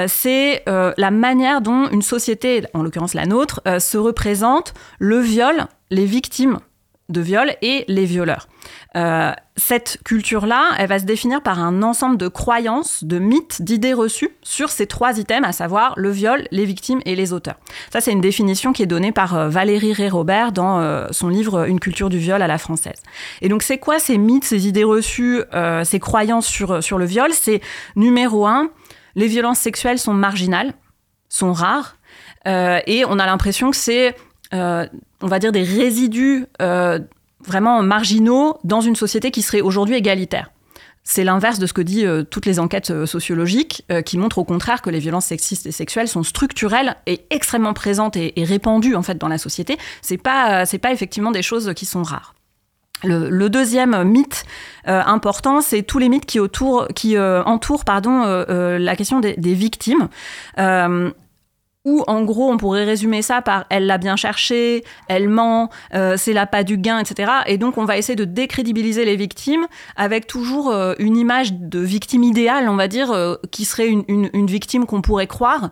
c'est 0.08 0.63
la 0.66 1.12
manière 1.12 1.62
dont 1.62 1.89
une 1.89 2.01
société, 2.01 2.63
en 2.74 2.84
l'occurrence 2.84 3.13
la 3.13 3.25
nôtre, 3.25 3.62
se 3.80 3.98
représente 3.98 4.74
le 5.00 5.20
viol, 5.20 5.66
les 5.92 6.06
victimes 6.06 6.60
de 7.10 7.22
viol 7.22 7.51
et 7.62 7.86
les 7.88 8.06
violeurs. 8.06 8.48
Euh, 8.95 9.31
cette 9.55 10.00
culture-là, 10.03 10.71
elle 10.77 10.88
va 10.88 11.00
se 11.00 11.05
définir 11.05 11.41
par 11.41 11.59
un 11.59 11.81
ensemble 11.83 12.17
de 12.17 12.27
croyances, 12.27 13.03
de 13.03 13.19
mythes, 13.19 13.62
d'idées 13.62 13.93
reçues 13.93 14.29
sur 14.43 14.69
ces 14.69 14.88
trois 14.88 15.19
items, 15.19 15.47
à 15.47 15.51
savoir 15.51 15.93
le 15.97 16.09
viol, 16.09 16.47
les 16.51 16.65
victimes 16.65 17.01
et 17.05 17.15
les 17.15 17.33
auteurs. 17.33 17.57
Ça, 17.91 18.01
c'est 18.01 18.12
une 18.12 18.21
définition 18.21 18.74
qui 18.74 18.83
est 18.83 18.88
donnée 18.88 19.12
par 19.12 19.36
euh, 19.36 19.50
Valérie 19.50 19.93
Ré-Robert 19.93 20.51
dans 20.51 20.79
euh, 20.79 21.07
son 21.12 21.29
livre 21.29 21.67
Une 21.67 21.79
culture 21.79 22.09
du 22.09 22.17
viol 22.17 22.41
à 22.41 22.47
la 22.47 22.57
française. 22.57 23.01
Et 23.41 23.50
donc, 23.50 23.63
c'est 23.63 23.77
quoi 23.77 24.00
ces 24.00 24.17
mythes, 24.17 24.45
ces 24.45 24.67
idées 24.67 24.83
reçues, 24.83 25.41
ces 25.83 26.00
croyances 26.00 26.47
sur, 26.47 26.83
sur 26.83 26.97
le 26.97 27.05
viol? 27.05 27.31
C'est 27.33 27.62
numéro 27.95 28.45
un, 28.45 28.69
les 29.15 29.27
violences 29.27 29.59
sexuelles 29.59 30.00
sont 30.00 30.13
marginales, 30.13 30.74
sont 31.29 31.53
rares, 31.53 31.97
et 32.45 33.03
on 33.07 33.19
a 33.19 33.25
l'impression 33.25 33.71
que 33.71 33.77
c'est 33.77 34.15
on 34.51 35.27
va 35.27 35.39
dire, 35.39 35.51
des 35.51 35.63
résidus 35.63 36.45
vraiment 37.46 37.82
marginaux 37.84 38.58
dans 38.63 38.82
une 38.82 38.96
société 38.96 39.32
qui 39.32 39.41
serait 39.41 39.62
aujourd'hui 39.62 39.96
égalitaire. 39.96 40.50
C'est 41.10 41.24
l'inverse 41.24 41.58
de 41.58 41.65
ce 41.65 41.72
que 41.72 41.82
disent 41.82 42.03
euh, 42.03 42.24
toutes 42.24 42.46
les 42.46 42.60
enquêtes 42.60 42.91
euh, 42.91 43.06
sociologiques 43.06 43.86
euh, 43.89 44.01
qui 44.01 44.17
montrent 44.17 44.39
au 44.39 44.44
contraire 44.44 44.82
que 44.82 44.89
les 44.89 45.00
violences 45.00 45.27
sexistes 45.27 45.65
et 45.65 45.72
sexuelles 45.72 46.10
sont 46.10 46.22
structurelles 46.22 46.98
et 47.06 47.22
extrêmement 47.29 47.74
présentes 47.74 48.17
et, 48.17 48.34
répandues 48.36 48.94
en 48.94 49.01
fait 49.03 49.17
dans 49.17 49.29
la 49.29 49.38
société. 49.38 49.77
C'est 50.01 50.17
pas 50.17 50.65
c'est 50.65 50.79
pas 50.79 50.91
effectivement 50.91 51.32
des 51.32 51.41
choses 51.41 51.74
qui 51.77 51.86
sont 51.86 52.03
rares. 52.03 52.36
Le, 53.03 53.48
deuxième 53.48 54.03
mythe 54.03 54.44
important, 54.86 55.62
c'est 55.62 55.84
tous 55.84 56.00
les 56.00 56.10
mythes 56.10 56.25
qui, 56.25 56.39
autour, 56.39 56.88
qui 56.96 57.15
entourent 57.20 57.86
pardon, 57.86 58.24
la 58.48 58.96
question 58.96 59.20
des 59.20 59.53
victimes 59.53 60.10
ou 61.88 62.03
en 62.08 62.24
gros 62.24 62.51
on 62.51 62.58
pourrait 62.58 62.84
résumer 62.84 63.22
ça 63.22 63.41
par 63.41 63.65
elle 63.70 63.86
l'a 63.86 63.98
bien 63.98 64.17
cherché, 64.17 64.84
elle 65.08 65.29
ment, 65.29 65.70
euh, 65.96 66.15
c'est 66.17 66.34
la 66.34 66.46
pas 66.46 66.65
du 66.65 66.77
gain, 66.77 67.00
etc. 67.00 67.32
Et 67.46 67.58
donc 67.58 67.77
on 67.77 67.86
va 67.86 67.98
essayer 67.98 68.17
de 68.17 68.25
décrédibiliser 68.25 69.06
les 69.06 69.15
victimes 69.15 69.65
avec 69.96 70.27
toujours 70.27 70.70
euh, 70.70 70.96
une 71.00 71.15
image 71.15 71.53
de 71.53 71.79
victime 71.79 72.24
idéale, 72.24 72.67
on 72.67 72.75
va 72.75 72.89
dire, 72.89 73.12
euh, 73.12 73.36
qui 73.51 73.63
serait 73.63 73.88
une, 73.88 74.03
une, 74.10 74.48
victime 74.48 74.86
qu'on 74.86 75.01
pourrait 75.01 75.27
croire. 75.27 75.72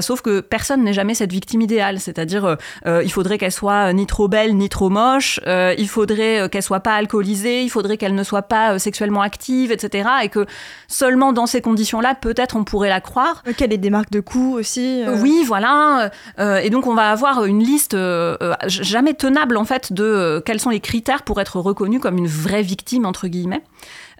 sauf 0.00 0.20
que 0.22 0.40
personne 0.40 0.84
n'est 0.84 0.92
jamais 0.92 1.14
cette 1.14 1.32
victime 1.32 1.60
idéale. 1.60 1.98
C'est-à-dire 1.98 2.56
il 2.86 3.10
faudrait 3.10 3.38
qu'elle 3.38 3.52
soit 3.52 3.92
ni 3.92 4.06
trop 4.06 4.28
belle 4.28 4.56
ni 4.56 4.68
trop 4.68 4.90
moche, 4.90 5.40
il 5.46 5.88
faudrait 5.88 6.48
qu'elle 6.50 6.62
soit 6.62 6.80
pas 6.80 6.94
alcoolisée, 6.94 7.62
il 7.62 7.68
faudrait 7.68 7.96
qu'elle 7.96 8.14
ne 8.14 8.22
soit 8.22 8.42
pas 8.42 8.78
sexuellement 8.78 9.22
active, 9.22 9.72
etc. 9.72 10.08
Et 10.22 10.28
que 10.28 10.46
seulement 10.86 11.32
dans 11.32 11.46
ces 11.46 11.60
conditions-là, 11.60 12.14
peut-être 12.14 12.56
on 12.56 12.64
pourrait 12.64 12.88
la 12.88 13.00
croire. 13.00 13.42
Qu'elle 13.56 13.72
ait 13.72 13.78
des 13.78 13.90
marques 13.90 14.10
de 14.10 14.20
coups 14.20 14.58
aussi. 14.58 15.02
Oui, 15.20 15.44
voilà. 15.48 16.10
Euh, 16.38 16.58
et 16.58 16.70
donc 16.70 16.86
on 16.86 16.94
va 16.94 17.10
avoir 17.10 17.44
une 17.44 17.62
liste 17.62 17.94
euh, 17.94 18.36
euh, 18.40 18.54
jamais 18.66 19.14
tenable 19.14 19.56
en 19.56 19.64
fait 19.64 19.92
de 19.92 20.40
quels 20.44 20.60
sont 20.60 20.70
les 20.70 20.80
critères 20.80 21.22
pour 21.22 21.40
être 21.40 21.58
reconnu 21.58 21.98
comme 21.98 22.18
une 22.18 22.28
vraie 22.28 22.62
victime 22.62 23.06
entre 23.06 23.26
guillemets. 23.26 23.64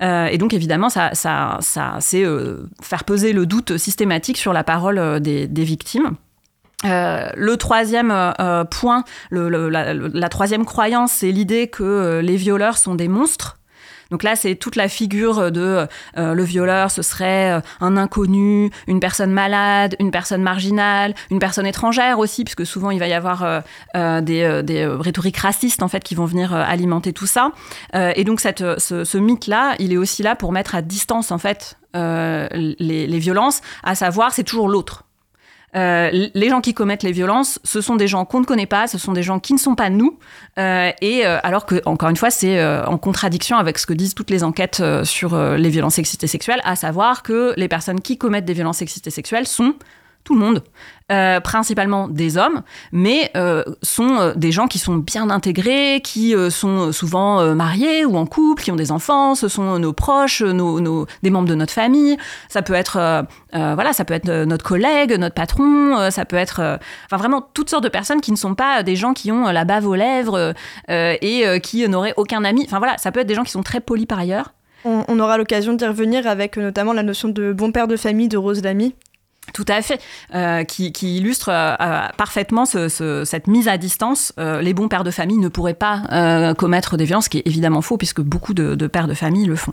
et 0.00 0.38
donc 0.38 0.54
évidemment, 0.54 0.88
ça, 0.88 1.11
ça, 1.14 1.58
ça 1.61 1.97
c'est 2.00 2.25
faire 2.80 3.04
peser 3.04 3.32
le 3.32 3.47
doute 3.47 3.76
systématique 3.76 4.38
sur 4.38 4.52
la 4.52 4.64
parole 4.64 5.20
des, 5.20 5.47
victimes. 5.47 6.16
le 6.85 7.54
troisième 7.56 8.12
point, 8.70 9.04
la, 9.30 10.28
troisième 10.28 10.64
croyance, 10.64 11.12
c'est 11.12 11.30
l'idée 11.30 11.68
que 11.68 12.20
les 12.23 12.37
violeurs 12.37 12.78
sont 12.78 12.94
des 12.94 13.08
monstres. 13.08 13.58
Donc 14.11 14.23
là, 14.23 14.37
c'est 14.37 14.55
toute 14.55 14.77
la 14.77 14.88
figure 14.88 15.53
de 15.53 15.87
euh, 16.17 16.35
le 16.35 16.43
violeur, 16.43 16.91
ce 16.91 17.03
serait 17.03 17.53
euh, 17.53 17.61
un 17.81 17.97
inconnu, 17.97 18.71
une 18.87 19.00
personne 19.00 19.33
malade, 19.33 19.97
une 19.99 20.11
personne 20.11 20.43
marginale, 20.43 21.15
une 21.31 21.38
personne 21.38 21.67
étrangère 21.67 22.19
aussi, 22.19 22.45
puisque 22.45 22.65
souvent 22.65 22.91
il 22.91 22.99
va 22.99 23.09
y 23.09 23.12
avoir 23.12 23.62
euh, 23.95 24.21
des, 24.21 24.62
des, 24.62 24.87
rhétoriques 24.87 25.37
racistes 25.37 25.83
en 25.83 25.88
fait 25.88 26.03
qui 26.03 26.15
vont 26.15 26.25
venir 26.25 26.55
alimenter 26.55 27.12
tout 27.12 27.27
ça. 27.27 27.53
et 27.95 28.25
donc 28.25 28.41
cette, 28.41 28.79
ce, 28.79 29.19
mythe-là, 29.19 29.75
il 29.79 29.93
est 29.93 29.97
aussi 29.97 30.23
là 30.23 30.37
pour 30.37 30.53
mettre 30.53 30.75
à 30.75 30.83
distance 30.83 31.31
en 31.31 31.38
fait 31.38 31.77
les, 31.95 33.07
les 33.07 33.19
violences, 33.19 33.61
à 33.83 33.95
savoir 33.95 34.33
c'est 34.33 34.45
toujours 34.45 34.69
l'autre. 34.69 35.08
Euh, 35.76 36.28
les 36.34 36.48
gens 36.48 36.60
qui 36.60 36.72
commettent 36.72 37.02
les 37.02 37.12
violences, 37.12 37.58
ce 37.62 37.80
sont 37.80 37.96
des 37.96 38.08
gens 38.08 38.25
qu'on 38.25 38.40
ne 38.40 38.44
connaît 38.44 38.66
pas, 38.66 38.87
ce 38.87 38.96
sont 38.98 39.12
des 39.12 39.22
gens 39.22 39.38
qui 39.38 39.52
ne 39.52 39.58
sont 39.58 39.75
pas 39.75 39.90
nous, 39.90 40.18
euh, 40.58 40.90
et 41.02 41.26
euh, 41.26 41.38
alors 41.42 41.66
que, 41.66 41.82
encore 41.84 42.08
une 42.08 42.16
fois, 42.16 42.30
c'est 42.30 42.62
en 42.64 42.98
contradiction 42.98 43.56
avec 43.58 43.78
ce 43.78 43.87
que 43.87 43.92
disent 43.92 44.14
toutes 44.14 44.30
les 44.30 44.44
enquêtes 44.44 44.82
sur 45.04 45.37
les 45.37 45.68
violences 45.68 45.94
sexistes 45.94 46.25
et 46.25 46.26
sexuelles, 46.26 46.60
à 46.64 46.76
savoir 46.76 47.22
que 47.22 47.52
les 47.56 47.68
personnes 47.68 48.00
qui 48.00 48.18
commettent 48.18 48.44
des 48.44 48.54
violences 48.54 48.78
sexistes 48.78 49.06
et 49.06 49.10
sexuelles 49.10 49.46
sont 49.46 49.75
tout 50.28 50.35
le 50.35 50.40
monde, 50.40 50.62
euh, 51.11 51.40
principalement 51.40 52.06
des 52.06 52.37
hommes, 52.37 52.61
mais 52.92 53.30
euh, 53.35 53.64
sont 53.80 54.18
euh, 54.20 54.35
des 54.37 54.52
gens 54.52 54.66
qui 54.66 54.78
sont 54.78 54.97
bien 54.97 55.30
intégrés, 55.30 56.02
qui 56.04 56.35
sont 56.50 56.92
souvent 56.92 57.54
mariés 57.54 58.04
ou 58.04 58.18
en 58.18 58.26
couple, 58.26 58.62
qui 58.62 58.70
ont 58.70 58.76
des 58.76 58.92
enfants, 58.92 59.35
ce 59.35 59.49
sont 59.49 59.78
nos 59.78 59.94
proches, 59.94 60.42
nos, 60.42 61.06
des 61.23 61.30
membres 61.30 61.49
de 61.49 61.54
notre 61.54 61.73
famille. 61.73 62.18
Ça 62.50 62.61
peut 62.61 62.75
être, 62.75 63.25
voilà, 63.52 63.94
ça 63.94 64.04
peut 64.04 64.12
être 64.12 64.28
notre 64.44 64.64
collègue, 64.64 65.14
notre 65.18 65.35
patron, 65.35 66.11
ça 66.11 66.26
peut 66.26 66.37
être, 66.37 66.78
enfin 67.06 67.16
vraiment 67.16 67.40
toutes 67.54 67.70
sortes 67.70 67.85
de 67.85 67.88
personnes 67.88 68.20
qui 68.20 68.30
ne 68.30 68.37
sont 68.37 68.54
pas 68.54 68.82
des 68.82 68.97
gens 68.97 69.14
qui 69.14 69.32
ont 69.32 69.47
la 69.47 69.64
bave 69.64 69.87
aux 69.87 69.94
lèvres 69.94 70.52
et 70.88 71.61
qui 71.62 71.88
n'auraient 71.88 72.14
aucun 72.18 72.44
ami. 72.44 72.64
Enfin 72.66 72.78
voilà, 72.78 72.99
ça 72.99 73.12
peut 73.12 73.20
être 73.20 73.26
des 73.26 73.35
gens 73.35 73.44
qui 73.44 73.52
sont 73.52 73.62
très 73.62 73.80
polis 73.80 74.06
par 74.06 74.18
ailleurs. 74.18 74.52
On, 74.85 75.18
aura 75.18 75.38
l'occasion 75.38 75.73
d'y 75.73 75.85
revenir 75.87 76.26
avec 76.26 76.56
notamment 76.56 76.92
la 76.92 77.02
notion 77.02 77.28
de 77.28 77.52
bon 77.52 77.73
père 77.73 77.88
de 77.88 77.97
famille 77.97 78.28
de 78.28 78.37
Rose 78.37 78.62
Lamy, 78.62 78.94
tout 79.52 79.64
à 79.69 79.83
fait, 79.83 80.00
euh, 80.35 80.64
qui, 80.64 80.93
illustre 81.17 81.49
euh, 81.50 81.75
euh, 81.81 82.09
parfaitement 82.17 82.64
cette 82.67 83.47
mise 83.47 83.69
à 83.69 83.78
distance. 83.78 84.33
les 84.38 84.75
bons 84.75 84.88
pères 84.88 85.05
de 85.05 85.11
famille 85.11 85.38
ne 85.38 85.49
pourraient 85.49 85.75
pas 85.75 86.55
commettre 86.57 86.97
des 86.97 87.05
violences, 87.05 87.25
ce 87.25 87.31
qui 87.31 87.38
est 87.38 87.47
évidemment 87.47 87.83
faux, 87.83 87.97
puisque 87.97 88.21
beaucoup 88.21 88.55
de 88.55 88.87
pères 88.87 89.09
de 89.09 89.14
famille 89.14 89.47
le 89.47 89.57
font. 89.57 89.73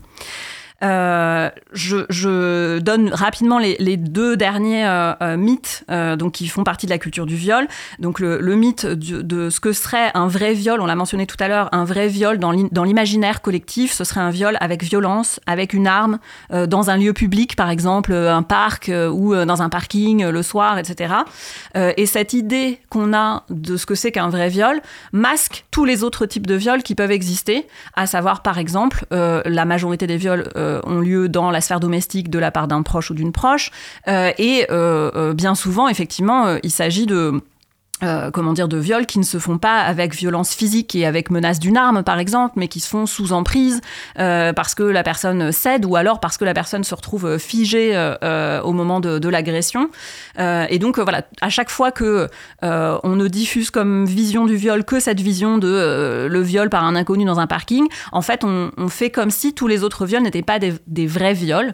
Euh, 0.83 1.49
je, 1.71 2.79
donne 2.79 3.09
rapidement 3.13 3.59
les, 3.59 3.97
deux 3.97 4.35
derniers 4.35 4.85
euh, 4.85 5.13
euh, 5.21 5.37
mythes 5.37 5.85
donc 5.89 6.33
qui 6.33 6.47
font 6.47 6.63
partie 6.63 6.85
de 6.85 6.91
la 6.91 6.97
culture 6.97 7.25
du 7.25 7.35
viol. 7.35 7.67
Donc 7.99 8.19
le, 8.19 8.55
mythe 8.55 8.85
de, 8.85 9.49
ce 9.49 9.59
que 9.59 9.73
serait 9.73 10.11
un 10.13 10.27
vrai 10.27 10.53
viol, 10.53 10.81
on 10.81 10.85
l'a 10.85 10.95
mentionné 10.95 11.25
tout 11.25 11.37
à 11.39 11.47
l'heure, 11.47 11.69
un 11.71 11.85
vrai 11.85 12.07
viol 12.07 12.39
dans 12.39 12.83
l'imaginaire 12.83 13.41
collectif, 13.41 13.93
ce 13.93 14.03
serait 14.03 14.21
un 14.21 14.29
viol 14.29 14.57
avec 14.59 14.83
violence, 14.83 15.39
avec 15.47 15.73
une 15.73 15.87
arme, 15.87 16.19
dans 16.51 16.89
un 16.89 16.97
lieu 16.97 17.13
public 17.13 17.55
par 17.55 17.69
exemple, 17.69 18.13
un 18.13 18.43
parc 18.43 18.91
ou 19.11 19.35
dans 19.35 19.61
un 19.61 19.69
parking 19.69 20.25
le 20.25 20.43
soir, 20.43 20.77
etc. 20.77 21.13
et 21.75 22.05
cette 22.05 22.33
idée 22.33 22.79
qu'on 22.89 23.13
a 23.13 23.43
de 23.49 23.77
ce 23.77 23.85
que 23.85 23.95
c'est 23.95 24.11
qu'un 24.11 24.29
vrai 24.29 24.49
viol 24.49 24.81
masque 25.11 25.65
tous 25.71 25.85
les 25.85 26.03
autres 26.03 26.25
types 26.25 26.47
de 26.47 26.55
viols 26.55 26.83
qui 26.83 26.95
peuvent 26.95 27.11
exister, 27.11 27.67
à 27.95 28.07
savoir 28.07 28.41
par 28.41 28.57
exemple 28.57 29.05
la 29.11 29.65
majorité 29.65 30.07
des 30.07 30.17
viols 30.17 30.49
ont 30.85 30.99
lieu 30.99 31.29
dans 31.29 31.51
la 31.51 31.61
sphère 31.61 31.79
domestique 31.79 32.29
de 32.29 32.39
la 32.39 32.51
part 32.51 32.67
d'un 32.67 32.81
proche 32.81 33.11
ou 33.11 33.13
d'une 33.13 33.31
proche. 33.31 33.71
Euh, 34.07 34.31
et 34.37 34.65
euh, 34.69 35.33
bien 35.33 35.55
souvent, 35.55 35.87
effectivement, 35.87 36.57
il 36.63 36.71
s'agit 36.71 37.05
de 37.05 37.41
euh, 38.05 38.31
comment 38.31 38.53
dire, 38.53 38.67
de 38.67 38.77
viols 38.77 39.05
qui 39.05 39.19
ne 39.19 39.23
se 39.23 39.39
font 39.39 39.57
pas 39.57 39.79
avec 39.79 40.13
violence 40.13 40.53
physique 40.53 40.95
et 40.95 41.05
avec 41.05 41.29
menace 41.29 41.59
d'une 41.59 41.77
arme, 41.77 42.03
par 42.03 42.19
exemple, 42.19 42.53
mais 42.57 42.67
qui 42.67 42.79
se 42.79 42.87
font 42.87 43.05
sous 43.05 43.33
emprise 43.33 43.81
euh, 44.19 44.53
parce 44.53 44.75
que 44.75 44.83
la 44.83 45.03
personne 45.03 45.51
cède 45.51 45.85
ou 45.85 45.95
alors 45.95 46.19
parce 46.19 46.37
que 46.37 46.45
la 46.45 46.53
personne 46.53 46.83
se 46.83 46.93
retrouve 46.93 47.37
figée 47.37 47.91
euh, 47.93 48.61
au 48.61 48.71
moment 48.71 48.99
de, 48.99 49.25
l'agression. 49.27 49.89
et 50.37 50.77
donc, 50.77 50.99
voilà, 50.99 51.23
à 51.41 51.49
chaque 51.49 51.71
fois 51.71 51.91
que 51.91 52.29
on 52.61 53.15
ne 53.15 53.27
diffuse 53.27 53.71
comme 53.71 54.05
vision 54.05 54.45
du 54.45 54.55
viol 54.55 54.83
que 54.85 54.99
cette 54.99 55.19
vision 55.19 55.57
de 55.57 56.27
le 56.29 56.41
viol 56.41 56.69
par 56.69 56.83
un 56.83 56.95
inconnu 56.95 57.25
dans 57.25 57.39
un 57.39 57.47
parking, 57.47 57.87
en 58.11 58.21
fait, 58.21 58.43
on, 58.43 58.71
fait 58.87 59.09
comme 59.09 59.31
si 59.31 59.53
tous 59.53 59.67
les 59.67 59.83
autres 59.83 60.05
viols 60.05 60.21
n'étaient 60.21 60.43
pas 60.43 60.59
des 60.59 61.07
vrais 61.07 61.33
viols. 61.33 61.73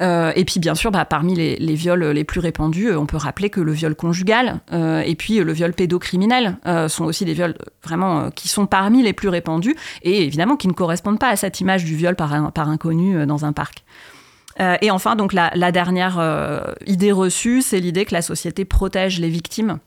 Euh, 0.00 0.32
et 0.34 0.44
puis 0.44 0.60
bien 0.60 0.74
sûr, 0.74 0.90
bah, 0.90 1.04
parmi 1.04 1.34
les, 1.34 1.74
viols 1.74 2.04
les 2.04 2.24
plus 2.24 2.40
répandus, 2.40 2.88
euh, 2.88 2.98
on 2.98 3.06
peut 3.06 3.16
rappeler 3.16 3.50
que 3.50 3.60
le 3.60 3.72
viol 3.72 3.94
conjugal 3.94 4.60
euh, 4.72 5.02
et 5.04 5.14
puis 5.14 5.38
le 5.38 5.52
viol 5.52 5.72
pédocriminel 5.72 6.56
sont 6.88 7.04
aussi 7.04 7.24
des 7.24 7.34
viols 7.34 7.54
vraiment 7.84 8.30
qui 8.30 8.48
sont 8.48 8.66
parmi 8.66 9.02
les 9.02 9.12
plus 9.12 9.28
répandus 9.28 9.76
et 10.02 10.24
évidemment 10.24 10.56
qui 10.56 10.68
ne 10.68 10.72
correspondent 10.72 11.18
pas 11.18 11.28
à 11.28 11.36
cette 11.36 11.60
image 11.60 11.84
du 11.84 11.94
viol 11.96 12.16
par, 12.16 12.32
un, 12.32 12.50
par 12.50 12.68
inconnu 12.68 13.26
dans 13.26 13.44
un 13.44 13.52
parc. 13.52 13.84
et 14.58 14.90
enfin, 14.90 15.16
donc 15.16 15.32
la, 15.32 15.72
dernière 15.72 16.74
idée 16.86 17.12
reçue, 17.12 17.62
c'est 17.62 17.80
l'idée 17.80 18.04
que 18.04 18.14
la 18.14 18.22
société 18.22 18.64
protège 18.64 19.20
les 19.20 19.28
victimes. 19.28 19.78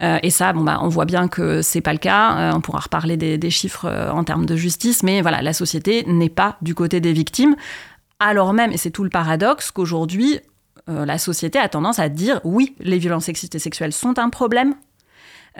et 0.00 0.30
ça, 0.30 0.52
bon, 0.52 0.62
bah, 0.62 0.78
on 0.82 0.88
voit 0.88 1.04
bien 1.04 1.28
que 1.28 1.62
c'est 1.62 1.80
pas 1.80 1.92
le 1.92 1.98
cas. 1.98 2.52
on 2.54 2.60
pourra 2.60 2.80
reparler 2.80 3.16
des, 3.16 3.38
des 3.38 3.50
chiffres 3.50 3.88
en 4.12 4.24
termes 4.24 4.46
de 4.46 4.56
justice, 4.56 5.02
mais 5.02 5.22
voilà, 5.22 5.42
la 5.42 5.52
société 5.52 6.04
n'est 6.06 6.28
pas 6.28 6.56
du 6.62 6.74
côté 6.74 7.00
des 7.00 7.12
victimes 7.12 7.56
alors 8.24 8.52
même, 8.52 8.72
et 8.72 8.76
c'est 8.76 8.90
tout 8.90 9.04
le 9.04 9.10
paradoxe, 9.10 9.70
qu'aujourd'hui, 9.70 10.40
euh, 10.88 11.04
la 11.04 11.18
société 11.18 11.58
a 11.58 11.68
tendance 11.68 11.98
à 11.98 12.08
dire 12.08 12.40
oui, 12.44 12.74
les 12.80 12.98
violences 12.98 13.26
sexistes 13.26 13.54
et 13.54 13.58
sexuelles 13.58 13.92
sont 13.92 14.18
un 14.18 14.30
problème. 14.30 14.74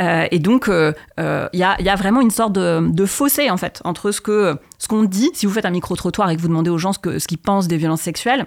Euh, 0.00 0.26
et 0.30 0.38
donc, 0.38 0.64
il 0.68 0.94
euh, 1.20 1.48
y, 1.52 1.62
a, 1.62 1.96
vraiment 1.96 2.20
une 2.20 2.30
sorte 2.30 2.54
de, 2.54 3.06
fossé, 3.06 3.50
en 3.50 3.56
fait, 3.56 3.80
entre 3.84 4.10
ce 4.10 4.20
ce 4.78 4.88
qu'on 4.88 5.04
dit, 5.04 5.30
si 5.34 5.46
vous 5.46 5.52
faites 5.52 5.66
un 5.66 5.70
micro-trottoir 5.70 6.30
et 6.30 6.36
que 6.36 6.40
vous 6.40 6.48
demandez 6.48 6.70
aux 6.70 6.78
gens 6.78 6.92
ce 6.92 7.26
qu'ils 7.26 7.38
pensent 7.38 7.68
des 7.68 7.76
violences 7.76 8.00
sexuelles, 8.00 8.46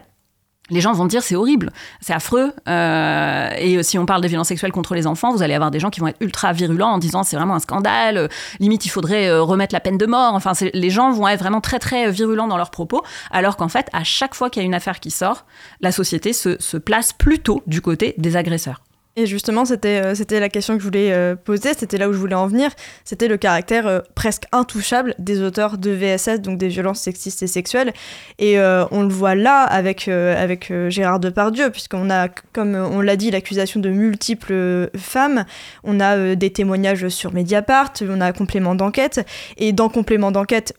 les 0.70 0.82
gens 0.82 0.94
vont 0.94 1.06
dire 1.06 1.22
c'est 1.22 1.36
horrible, 1.36 1.72
c'est 2.02 2.14
affreux. 2.14 2.52
Euh, 2.68 3.50
et 3.58 3.84
si 3.84 4.00
on 4.00 4.06
parle 4.06 4.22
des 4.22 4.28
violences 4.28 4.48
sexuelles 4.48 4.72
contre 4.72 4.96
les 4.96 5.08
enfants, 5.08 5.32
vous 5.32 5.44
allez 5.44 5.54
avoir 5.54 5.72
des 5.72 5.80
gens 5.80 5.90
qui 5.90 6.00
vont 6.00 6.08
être 6.08 6.22
ultra 6.22 6.54
virulents 6.54 6.92
en 6.92 6.98
disant 6.98 7.24
c'est 7.24 7.36
vraiment 7.36 7.56
un 7.56 7.60
scandale, 7.60 8.18
euh, 8.18 8.28
limite 8.60 8.86
il 8.86 8.90
faudrait 8.90 9.28
euh, 9.28 9.44
remettre 9.44 9.74
la 9.74 9.80
peine 9.80 9.98
de 9.98 10.06
mort. 10.06 10.34
Enfin, 10.34 10.54
les 10.74 10.90
gens 10.90 11.12
vont 11.12 11.28
être 11.28 11.40
vraiment 11.40 11.62
très 11.62 11.80
très 11.80 12.10
virulents 12.10 12.48
dans 12.48 12.58
leurs 12.58 12.72
propos, 12.72 13.04
alors 13.32 13.58
qu'en 13.58 13.70
fait, 13.70 13.90
à 13.94 14.04
chaque 14.04 14.34
fois 14.34 14.50
qu'il 14.50 14.62
y 14.62 14.66
a 14.66 14.68
une 14.68 14.74
affaire 14.74 15.00
qui 15.00 15.12
sort, 15.12 15.46
la 15.82 15.92
société 15.92 16.34
se 16.34 16.78
place 16.78 17.14
plutôt 17.14 17.62
du 17.68 17.82
côté 17.82 18.16
des 18.18 18.36
agresseurs. 18.36 18.82
Et 19.18 19.28
justement, 19.28 19.64
c'était 19.64 20.04
euh, 20.04 20.14
c'était 20.14 20.42
la 20.42 20.50
question 20.50 20.74
que 20.74 20.82
je 20.82 20.86
voulais 20.86 21.14
euh, 21.14 21.38
poser, 21.38 21.74
c'était 21.74 21.98
là 21.98 22.10
où 22.10 22.14
je 22.14 22.18
voulais 22.18 22.36
en 22.36 22.48
venir, 22.48 22.72
c'était 23.06 23.30
le 23.30 23.38
caractère 23.38 23.88
euh, 23.88 24.02
presque 24.14 24.44
intouchable 24.52 25.16
des 25.20 25.42
auteurs 25.42 25.78
de 25.78 25.90
VSS, 25.90 26.42
donc 26.42 26.58
des 26.58 26.68
violences 26.68 27.00
sexistes 27.00 27.42
et 27.42 27.48
sexuelles. 27.48 27.94
Et 28.40 28.60
on 28.60 29.04
le 29.04 29.10
voit 29.10 29.36
là 29.36 29.64
avec, 29.64 30.08
avec 30.08 30.72
Gérard 30.90 31.20
Depardieu, 31.20 31.70
puisqu'on 31.70 32.10
a, 32.10 32.28
comme 32.28 32.76
on 32.76 33.02
l'a 33.02 33.16
dit, 33.16 33.32
l'accusation 33.32 33.80
de 33.80 33.90
multiples 33.90 34.90
femmes, 34.98 35.46
on 35.84 36.00
a 36.00 36.36
des 36.36 36.52
témoignages 36.52 37.08
sur 37.10 37.34
Mediapart, 37.34 37.94
on 38.02 38.22
a 38.22 38.34
complément 38.34 38.76
d'enquête, 38.76 39.26
et 39.58 39.72
dans 39.72 39.90
complément 39.90 40.32
d'enquête, 40.32 40.74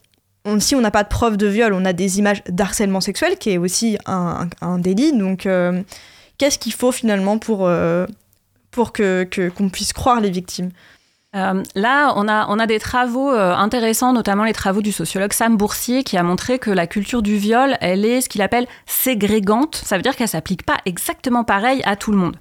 si 0.59 0.75
on 0.75 0.81
n'a 0.81 0.91
pas 0.91 1.03
de 1.03 1.09
preuve 1.09 1.37
de 1.37 1.47
viol, 1.47 1.73
on 1.73 1.85
a 1.85 1.93
des 1.93 2.19
images 2.19 2.43
d'harcèlement 2.49 3.01
sexuel, 3.01 3.37
qui 3.39 3.51
est 3.51 3.59
aussi 3.59 3.97
un 4.07 4.79
délit, 4.79 5.17
donc 5.17 5.49
qu'est-ce 6.39 6.59
qu'il 6.59 6.73
faut 6.73 6.93
finalement 6.93 7.39
pour 7.39 7.69
pour 8.77 8.93
que 8.93 9.27
qu'on 9.57 9.71
puisse 9.71 9.93
croire 9.93 10.21
les 10.21 10.31
victimes 10.31 10.71
Euh, 11.35 11.63
là, 11.75 12.15
on 12.17 12.29
a, 12.29 12.47
on 12.49 12.59
a 12.59 12.67
des 12.67 12.79
travaux 12.79 13.31
euh, 13.31 13.55
intéressants, 13.55 14.15
notamment 14.15 14.45
les 14.45 14.55
travaux 14.55 14.81
du 14.81 14.93
sociologue 14.93 15.35
Sam 15.35 15.59
Boursier, 15.59 16.03
qui 16.03 16.17
a 16.17 16.23
montré 16.23 16.59
que 16.59 16.71
la 16.71 16.87
culture 16.87 17.21
du 17.21 17.37
viol, 17.37 17.77
elle 17.83 18.07
est 18.07 18.23
ce 18.23 18.29
qu'il 18.31 18.41
appelle 18.41 18.67
ségrégante. 18.87 19.75
Ça 19.75 19.97
veut 19.97 20.03
dire 20.03 20.17
qu'elle 20.17 20.29
s'applique 20.29 20.65
pas 20.65 20.79
exactement 20.87 21.45
pareil 21.45 21.83
à 21.85 21.95
tout 21.97 22.11
le 22.11 22.17
monde. 22.17 22.37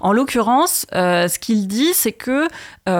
En 0.00 0.12
l'occurrence, 0.12 0.84
euh, 0.92 1.26
ce 1.28 1.38
qu'il 1.38 1.66
dit, 1.68 1.94
c'est 1.94 2.12
que 2.12 2.48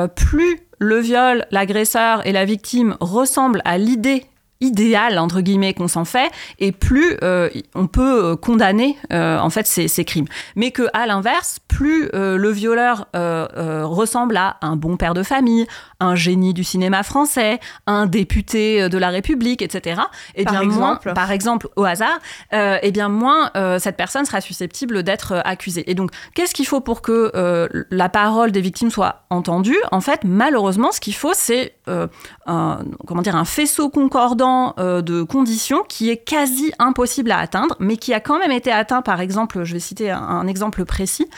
plus 0.09 0.61
le 0.79 0.99
viol, 1.00 1.45
l'agresseur 1.50 2.26
et 2.26 2.33
la 2.33 2.47
victime 2.47 2.97
ressemblent 3.00 3.62
à 3.67 3.76
l'idée 3.76 4.25
idéal 4.64 5.18
entre 5.18 5.40
guillemets 5.42 5.75
qu'on 5.75 5.88
s'en 5.88 6.04
fait 6.04 6.30
et 6.59 6.73
plus 6.73 7.16
euh, 7.23 7.50
on 7.75 7.87
peut 7.87 8.25
euh, 8.25 8.37
condamner 8.37 8.97
euh, 9.12 9.38
en 9.38 9.50
fait 9.50 9.66
ces, 9.66 9.88
ces, 9.88 10.04
crimes. 10.04 10.26
Mais 10.56 10.71
que 10.71 10.85
à 10.92 11.06
l'inverse 11.06 11.59
plus 11.68 12.09
le 12.12 12.50
violeur 12.50 13.06
ressemble 13.14 14.37
à 14.37 14.56
un 14.62 14.76
bon 14.76 14.97
père 14.97 15.14
de 15.14 15.23
famille 15.23 15.66
un 15.99 16.14
génie 16.14 16.54
du 16.54 16.62
cinéma 16.62 17.02
français 17.02 17.59
un 17.87 18.06
député 18.06 18.88
de 18.88 18.99
la 18.99 19.09
République 19.09 19.61
etc 19.61 20.02
et 20.35 20.44
par 20.44 20.52
bien 20.52 20.62
exemple. 20.62 21.09
moins 21.09 21.14
par 21.14 21.33
exemple 21.33 21.68
au 21.76 21.85
hasard 21.85 22.18
et 22.52 22.92
bien 22.92 23.09
moins 23.09 23.50
cette 23.78 23.97
personne 23.97 24.25
sera 24.25 24.40
susceptible 24.40 25.02
d'être 25.02 25.42
accusée. 25.44 25.90
Et 25.90 25.94
donc 25.94 26.11
qu'est-ce 26.35 26.54
qu'il 26.54 26.66
faut 26.66 26.80
pour 26.80 27.02
que 27.02 27.68
la 27.90 28.09
parole 28.09 28.52
des 28.52 28.61
victimes 28.61 28.90
soit 28.90 29.25
entendue? 29.30 29.78
En 29.90 30.00
fait 30.00 30.21
malheureusement 30.25 30.92
ce 30.92 31.00
qu'il 31.00 31.14
faut 31.14 31.35
c'est 31.35 31.75
comment 31.87 33.23
dire 33.23 33.37
un 33.37 33.44
faisceau 33.44 33.90
concordant 33.90 34.53
euh, 34.78 35.02
de 35.02 35.23
conditions 35.23 35.82
qui 35.88 36.11
est 36.11 36.16
quasi 36.16 36.73
impossible 36.78 37.30
à 37.30 37.38
atteindre, 37.38 37.76
mais 37.78 37.96
qui 37.96 38.12
a 38.14 38.20
quand 38.20 38.38
même 38.38 38.50
été 38.50 38.70
atteint, 38.70 39.02
par 39.02 39.20
exemple, 39.20 39.64
je 39.64 39.73
vais 39.75 39.80
citer 39.80 40.11
un, 40.11 40.46
exemple 40.46 40.84
précis, 40.84 41.28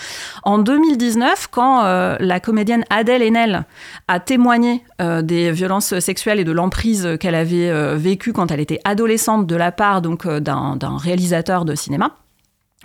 en 0.42 0.58
2019, 0.58 1.48
quand 1.50 1.84
euh, 1.84 2.16
la 2.20 2.40
comédienne 2.40 2.84
Adèle 2.90 3.22
Haenel 3.22 3.64
a 4.08 4.20
témoigné 4.20 4.82
euh, 5.00 5.22
des 5.22 5.50
violences 5.52 5.98
sexuelles 5.98 6.40
et 6.40 6.44
de 6.44 6.52
l'emprise 6.52 7.16
qu'elle 7.20 7.34
avait 7.34 7.96
vécue 7.96 8.32
quand 8.32 8.50
elle 8.50 8.60
était 8.60 8.80
adolescente 8.84 9.46
de 9.46 9.56
la 9.56 9.72
part 9.72 10.02
donc 10.02 10.26
d'un 10.26 10.96
réalisateur 10.96 11.64
de 11.64 11.74
cinéma. 11.74 12.12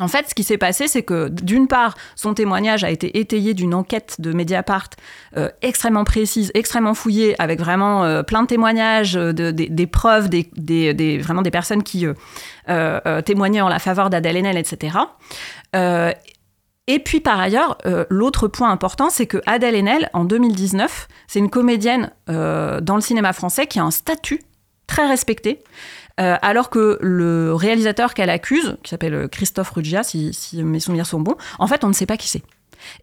En 0.02 0.08
fait, 0.08 0.28
ce 0.28 0.34
qui 0.34 0.44
s'est 0.44 0.58
passé, 0.58 0.88
c'est 0.88 1.04
que 1.04 1.30
d'une 1.30 1.68
part, 1.68 1.96
son 2.16 2.34
témoignage 2.34 2.84
a 2.84 2.90
été 2.90 3.20
étayé 3.20 3.54
d'une 3.54 3.76
enquête 3.76 4.16
de 4.18 4.34
Mediapart 4.34 4.90
euh, 5.38 5.50
extrêmement 5.62 6.04
précise, 6.04 6.52
extrêmement 6.56 6.96
fouillée, 6.96 7.40
avec 7.40 7.60
vraiment 7.60 8.04
euh, 8.04 8.24
plein 8.24 8.42
de 8.42 8.48
témoignages, 8.48 9.16
euh, 9.16 9.32
des 9.32 9.88
preuves, 9.88 10.28
des, 10.28 11.20
vraiment 11.20 11.44
des 11.44 11.52
personnes 11.52 11.84
qui 11.84 12.08
témoignaient 13.26 13.62
en 13.62 13.70
la 13.70 13.78
faveur 13.78 14.10
d'Adèle 14.10 14.38
Haenel, 14.38 14.58
etc. 14.58 14.98
et 15.74 17.00
puis 17.00 17.20
par 17.20 17.40
ailleurs, 17.40 17.78
l'autre 18.10 18.48
point 18.48 18.72
important, 18.72 19.10
c'est 19.12 19.28
que 19.28 19.38
Adèle 19.46 19.76
Haenel, 19.76 20.10
en 20.14 20.26
2019, 20.26 21.08
c'est 21.28 21.40
une 21.40 21.50
comédienne 21.50 22.12
dans 22.28 22.96
le 22.96 23.02
cinéma 23.02 23.34
français 23.34 23.68
qui 23.68 23.80
a 23.80 23.84
un 23.84 23.92
statut 23.92 24.42
très 24.88 25.08
respecté. 25.08 25.64
Euh, 26.22 26.36
alors 26.42 26.70
que 26.70 27.00
le 27.02 27.54
réalisateur 27.56 28.14
qu'elle 28.14 28.30
accuse, 28.30 28.78
qui 28.84 28.92
s'appelle 28.92 29.28
Christophe 29.30 29.72
Ruggia, 29.72 30.04
si, 30.04 30.32
mes 30.54 30.80
souvenirs 30.80 31.08
sont 31.08 31.20
bons, 31.20 31.36
en 31.58 31.68
fait, 31.68 31.84
on 31.84 31.88
ne 31.88 31.94
sait 31.94 32.06
pas 32.06 32.18
qui 32.18 32.28
c'est. 32.28 32.44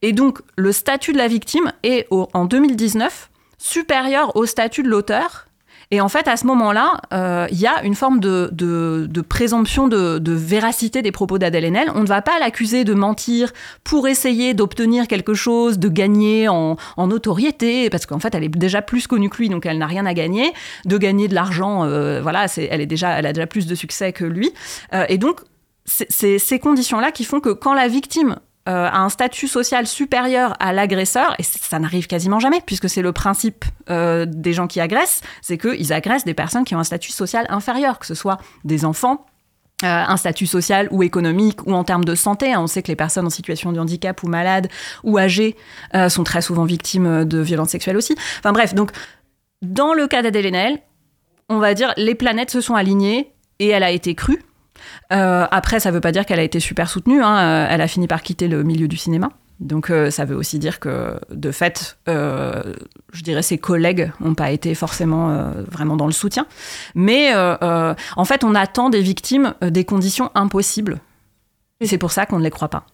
Et 0.02 0.12
donc, 0.12 0.40
le 0.56 0.72
statut 0.72 1.12
de 1.12 1.18
la 1.18 1.28
victime 1.28 1.72
est, 1.82 2.06
en 2.10 2.44
2019, 2.44 3.30
supérieur 3.58 4.36
au 4.36 4.46
statut 4.46 4.82
de 4.82 4.88
l'auteur 4.88 5.47
et 5.90 6.02
en 6.02 6.08
fait, 6.08 6.28
à 6.28 6.36
ce 6.36 6.46
moment-là, 6.46 7.00
euh, 7.14 7.46
il 7.50 7.58
y 7.58 7.66
a 7.66 7.82
une 7.82 7.94
forme 7.94 8.20
de, 8.20 9.22
présomption 9.22 9.88
de, 9.88 10.32
véracité 10.32 11.00
des 11.00 11.12
propos 11.12 11.38
d'Adèle 11.38 11.64
Haenel. 11.64 11.90
On 11.94 12.02
ne 12.02 12.06
va 12.06 12.20
pas 12.20 12.38
l'accuser 12.38 12.84
de 12.84 12.92
mentir 12.92 13.52
pour 13.84 14.06
essayer 14.06 14.52
d'obtenir 14.52 15.08
quelque 15.08 15.32
chose, 15.32 15.78
de 15.78 15.88
gagner 15.88 16.48
en, 16.48 16.76
notoriété, 16.98 17.88
parce 17.88 18.04
qu'en 18.04 18.18
fait, 18.18 18.34
elle 18.34 18.44
est 18.44 18.48
déjà 18.48 18.82
plus 18.82 19.06
connue 19.06 19.30
que 19.30 19.38
lui, 19.38 19.48
donc 19.48 19.64
elle 19.64 19.78
n'a 19.78 19.86
rien 19.86 20.04
à 20.04 20.12
gagner. 20.12 20.52
De 20.84 20.98
gagner 20.98 21.26
de 21.26 21.34
l'argent, 21.34 21.84
euh, 21.84 22.20
voilà, 22.20 22.46
elle, 22.56 22.82
est 22.82 22.86
déjà, 22.86 23.18
elle 23.18 23.26
a 23.26 23.32
déjà 23.32 23.46
plus 23.46 23.66
de 23.66 23.74
succès 23.74 24.12
que 24.12 24.24
lui. 24.24 24.52
Euh, 24.92 25.06
et 25.08 25.16
donc, 25.16 25.40
c'est 25.86 26.38
ces 26.38 26.58
conditions-là 26.58 27.12
qui 27.12 27.24
font 27.24 27.40
que 27.40 27.48
quand 27.48 27.72
la 27.72 27.88
victime 27.88 28.36
à 28.68 29.00
un 29.00 29.08
statut 29.08 29.48
social 29.48 29.86
supérieur 29.86 30.54
à 30.60 30.72
l'agresseur, 30.72 31.34
et 31.38 31.42
ça 31.42 31.78
n'arrive 31.78 32.06
quasiment 32.06 32.38
jamais, 32.38 32.60
puisque 32.64 32.88
c'est 32.88 33.02
le 33.02 33.12
principe 33.12 33.64
euh, 33.88 34.26
des 34.28 34.52
gens 34.52 34.66
qui 34.66 34.80
agressent, 34.80 35.22
c'est 35.42 35.58
qu'ils 35.58 35.92
agressent 35.92 36.24
des 36.24 36.34
personnes 36.34 36.64
qui 36.64 36.74
ont 36.74 36.78
un 36.78 36.84
statut 36.84 37.12
social 37.12 37.46
inférieur, 37.48 37.98
que 37.98 38.06
ce 38.06 38.14
soit 38.14 38.38
des 38.64 38.84
enfants, 38.84 39.26
euh, 39.84 39.86
un 39.86 40.16
statut 40.16 40.46
social 40.46 40.88
ou 40.90 41.02
économique 41.02 41.66
ou 41.66 41.72
en 41.72 41.84
termes 41.84 42.04
de 42.04 42.14
santé. 42.14 42.56
On 42.56 42.66
sait 42.66 42.82
que 42.82 42.88
les 42.88 42.96
personnes 42.96 43.26
en 43.26 43.30
situation 43.30 43.72
de 43.72 43.80
handicap 43.80 44.22
ou 44.22 44.28
malades 44.28 44.68
ou 45.04 45.18
âgées 45.18 45.56
sont 46.08 46.24
très 46.24 46.42
souvent 46.42 46.64
victimes 46.64 47.24
de 47.24 47.38
violences 47.38 47.70
sexuelles 47.70 47.96
aussi. 47.96 48.16
Enfin 48.40 48.52
bref, 48.52 48.74
donc 48.74 48.90
dans 49.62 49.94
le 49.94 50.08
cas 50.08 50.22
d'Adèle 50.22 50.80
on 51.48 51.58
va 51.58 51.74
dire 51.74 51.94
les 51.96 52.14
planètes 52.14 52.50
se 52.50 52.60
sont 52.60 52.74
alignées 52.74 53.32
et 53.58 53.68
elle 53.68 53.82
a 53.82 53.90
été 53.90 54.14
crue. 54.14 54.42
Euh, 55.12 55.46
après, 55.50 55.80
ça 55.80 55.90
ne 55.90 55.94
veut 55.94 56.00
pas 56.00 56.12
dire 56.12 56.26
qu'elle 56.26 56.38
a 56.38 56.42
été 56.44 56.60
super 56.60 56.88
soutenue. 56.88 57.22
Hein. 57.22 57.38
Euh, 57.38 57.66
elle 57.70 57.80
a 57.80 57.88
fini 57.88 58.06
par 58.06 58.22
quitter 58.22 58.48
le 58.48 58.62
milieu 58.62 58.88
du 58.88 58.96
cinéma. 58.96 59.30
Donc 59.60 59.90
euh, 59.90 60.10
ça 60.10 60.24
veut 60.24 60.36
aussi 60.36 60.60
dire 60.60 60.78
que, 60.78 61.18
de 61.30 61.50
fait, 61.50 61.98
je 62.06 63.22
dirais 63.22 63.42
ses 63.42 63.58
collègues 63.58 64.12
n'ont 64.20 64.34
pas 64.34 64.50
été 64.50 64.74
forcément 64.74 65.52
vraiment 65.70 65.96
dans 65.96 66.06
le 66.06 66.12
soutien. 66.12 66.46
Mais 66.94 67.34
en 67.34 68.24
fait, 68.24 68.44
on 68.44 68.54
attend 68.54 68.90
des 68.90 69.02
victimes 69.02 69.54
des 69.62 69.84
conditions 69.84 70.30
impossibles. 70.34 71.00
Et 71.80 71.86
c'est 71.86 71.98
pour 71.98 72.12
ça 72.12 72.26
qu'on 72.26 72.38
ne 72.38 72.44
les 72.44 72.50
croit 72.50 72.68
pas. 72.68 72.84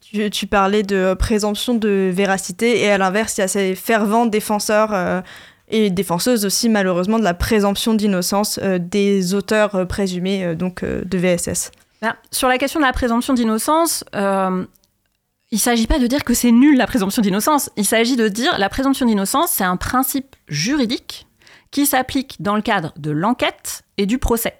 Tu, 0.00 0.28
tu, 0.30 0.46
parlais 0.46 0.82
de 0.82 1.14
présomption 1.14 1.74
de 1.74 2.10
véracité 2.12 2.82
et 2.82 2.90
à 2.90 2.98
l'inverse, 2.98 3.38
il 3.38 3.40
y 3.40 3.44
a 3.44 3.48
ces 3.48 3.74
fervents 3.74 4.26
défenseurs 4.26 5.22
et 5.68 5.90
défenseuse 5.90 6.44
aussi 6.44 6.68
malheureusement 6.68 7.18
de 7.18 7.24
la 7.24 7.34
présomption 7.34 7.94
d'innocence 7.94 8.58
euh, 8.62 8.78
des 8.78 9.34
auteurs 9.34 9.74
euh, 9.74 9.84
présumés 9.84 10.44
euh, 10.44 10.54
donc 10.54 10.84
de 10.84 11.18
VSS. 11.18 11.72
Ben, 12.02 12.14
sur 12.30 12.48
la 12.48 12.58
question 12.58 12.80
de 12.80 12.84
la 12.84 12.92
présomption 12.92 13.32
d'innocence, 13.32 14.04
il 14.12 15.56
ne 15.56 15.58
s'agit 15.58 15.86
pas 15.86 15.98
de 15.98 16.06
dire 16.06 16.24
que 16.24 16.34
c'est 16.34 16.50
nul 16.50 16.76
la 16.76 16.86
présomption 16.86 17.22
d'innocence. 17.22 17.70
Il 17.76 17.86
s'agit 17.86 18.16
de 18.16 18.28
dire 18.28 18.58
la 18.58 18.68
présomption 18.68 19.06
d'innocence, 19.06 19.50
c'est 19.52 19.64
un 19.64 19.76
principe 19.76 20.36
juridique 20.48 21.26
qui 21.70 21.86
s'applique 21.86 22.36
dans 22.40 22.56
le 22.56 22.62
cadre 22.62 22.92
de 22.96 23.10
l'enquête 23.10 23.84
et 23.96 24.06
du 24.06 24.18
procès. 24.18 24.54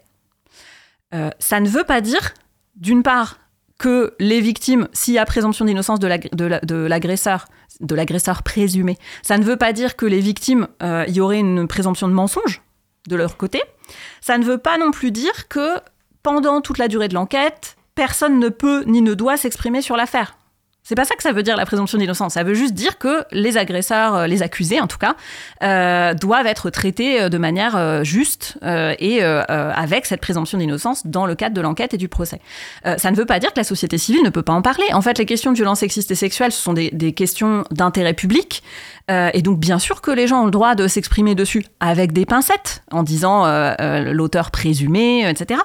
ça 1.39 1.61
ne 1.61 1.69
veut 1.69 1.85
pas 1.85 2.01
dire, 2.01 2.33
d'une 2.77 3.03
part, 3.03 3.39
que 3.79 4.15
les 4.19 4.41
victimes, 4.41 4.89
s'il 4.93 5.15
y 5.15 5.19
a 5.19 5.27
présomption 5.27 5.65
d'innocence 5.65 6.01
de 6.01 6.87
l'agresseur, 6.87 7.47
l'agresseur 7.95 8.43
présumé, 8.43 8.97
ça 9.23 9.39
ne 9.39 9.45
veut 9.45 9.57
pas 9.57 9.73
dire 9.73 9.97
que 9.97 10.07
les 10.07 10.21
victimes, 10.21 10.69
euh, 10.83 11.05
y 11.09 11.21
aurait 11.21 11.41
une 11.41 11.67
présomption 11.67 12.09
de 12.09 12.13
mensonge 12.13 12.63
de 13.09 13.17
leur 13.17 13.37
côté. 13.37 13.63
Ça 14.21 14.39
ne 14.39 14.45
veut 14.45 14.59
pas 14.59 14.79
non 14.79 14.91
plus 14.91 15.11
dire 15.11 15.49
que 15.49 15.79
pendant 16.23 16.61
toute 16.61 16.79
la 16.79 16.89
durée 16.89 17.09
de 17.09 17.15
l'enquête, 17.15 17.77
personne 17.95 18.39
ne 18.39 18.49
peut 18.49 18.85
ni 18.87 19.03
ne 19.03 19.15
doit 19.15 19.37
s'exprimer 19.37 19.83
sur 19.83 19.97
l'affaire. 19.97 20.37
C'est 20.87 20.95
pas 20.95 21.07
ça 21.07 21.17
que 21.17 21.23
ça 21.23 21.33
veut 21.33 21.43
dire 21.43 21.57
la 21.57 21.65
présomption 21.65 21.97
d'innocence. 21.97 22.35
Ça 22.35 22.43
veut 22.43 22.53
juste 22.53 22.75
dire 22.75 22.99
que 22.99 23.25
les 23.33 23.57
agresseurs, 23.57 24.15
euh, 24.15 24.27
les 24.27 24.43
accusés 24.43 24.83
en 24.83 24.87
tout 24.87 24.99
cas, 24.99 25.17
euh, 25.63 26.13
doivent 26.13 26.47
être 26.47 26.69
traités 26.69 27.23
euh, 27.23 27.29
de 27.31 27.39
manière 27.39 28.05
juste 28.05 28.59
et 28.63 29.23
avec 29.23 30.05
cette 30.07 30.21
présomption 30.21 30.59
d'innocence 30.59 31.07
dans 31.07 31.25
le 31.25 31.35
cadre 31.35 31.55
de 31.55 31.61
l'enquête 31.61 31.95
et 31.95 31.97
du 31.97 32.09
procès. 32.09 32.41
ça 32.85 33.11
ne 33.11 33.17
veut 33.17 33.25
pas 33.25 33.39
dire 33.39 33.53
que 33.53 33.59
la 33.59 33.65
société 33.65 33.97
civile 33.97 34.23
ne 34.23 34.29
peut 34.31 34.43
pas 34.43 34.53
en 34.53 34.61
parler. 34.61 34.85
En 34.93 35.01
fait, 35.01 35.19
les 35.19 35.25
questions 35.25 35.53
de 35.53 35.57
violence 35.57 35.81
sexiste 35.81 36.11
et 36.11 36.15
sexuelle, 36.15 36.53
ce 36.53 36.61
sont 36.61 36.75
des, 36.75 36.91
des 36.91 37.13
questions 37.13 37.65
d'intérêt 37.71 38.13
public. 38.13 38.63
Et 39.09 39.43
donc, 39.43 39.59
bien 39.59 39.79
sûr 39.79 40.01
que 40.01 40.11
les 40.11 40.27
gens 40.27 40.43
ont 40.43 40.45
le 40.47 40.51
droit 40.51 40.75
de 40.75 40.89
s'exprimer 40.89 41.35
dessus 41.35 41.65
avec 41.79 42.13
des 42.13 42.25
pincettes, 42.25 42.83
en 42.91 43.03
disant 43.03 43.45
l'auteur 44.13 44.51
présumé, 44.51 45.29
etc. 45.29 45.61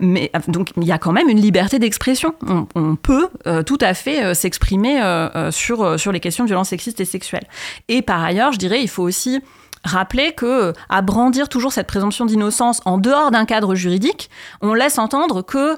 mais 0.00 0.32
donc, 0.48 0.70
il 0.76 0.84
y 0.84 0.92
a 0.92 0.98
quand 0.98 1.12
même 1.12 1.28
une 1.28 1.40
liberté 1.40 1.78
d'expression. 1.78 2.34
On, 2.74 2.96
peut 2.96 3.28
tout 3.64 3.78
à 3.80 3.94
fait 3.94 4.24
euh, 4.30 4.34
s'exprimer 4.34 5.00
euh, 5.02 5.28
euh, 5.34 5.50
sur, 5.50 5.98
sur 5.98 6.12
les 6.12 6.20
questions 6.20 6.44
de 6.44 6.48
violence 6.48 6.68
sexiste 6.68 7.00
et 7.00 7.04
sexuelle. 7.04 7.44
Et 7.88 8.02
par 8.02 8.22
ailleurs, 8.22 8.52
je 8.52 8.58
dirais, 8.58 8.82
il 8.82 8.88
faut 8.88 9.02
aussi 9.02 9.40
rappeler 9.84 10.32
que 10.32 10.72
à 10.88 11.02
brandir 11.02 11.48
toujours 11.48 11.72
cette 11.72 11.86
présomption 11.86 12.26
d'innocence 12.26 12.80
en 12.84 12.98
dehors 12.98 13.30
d'un 13.30 13.44
cadre 13.44 13.74
juridique, 13.74 14.30
on 14.60 14.74
laisse 14.74 14.98
entendre 14.98 15.42
que 15.42 15.76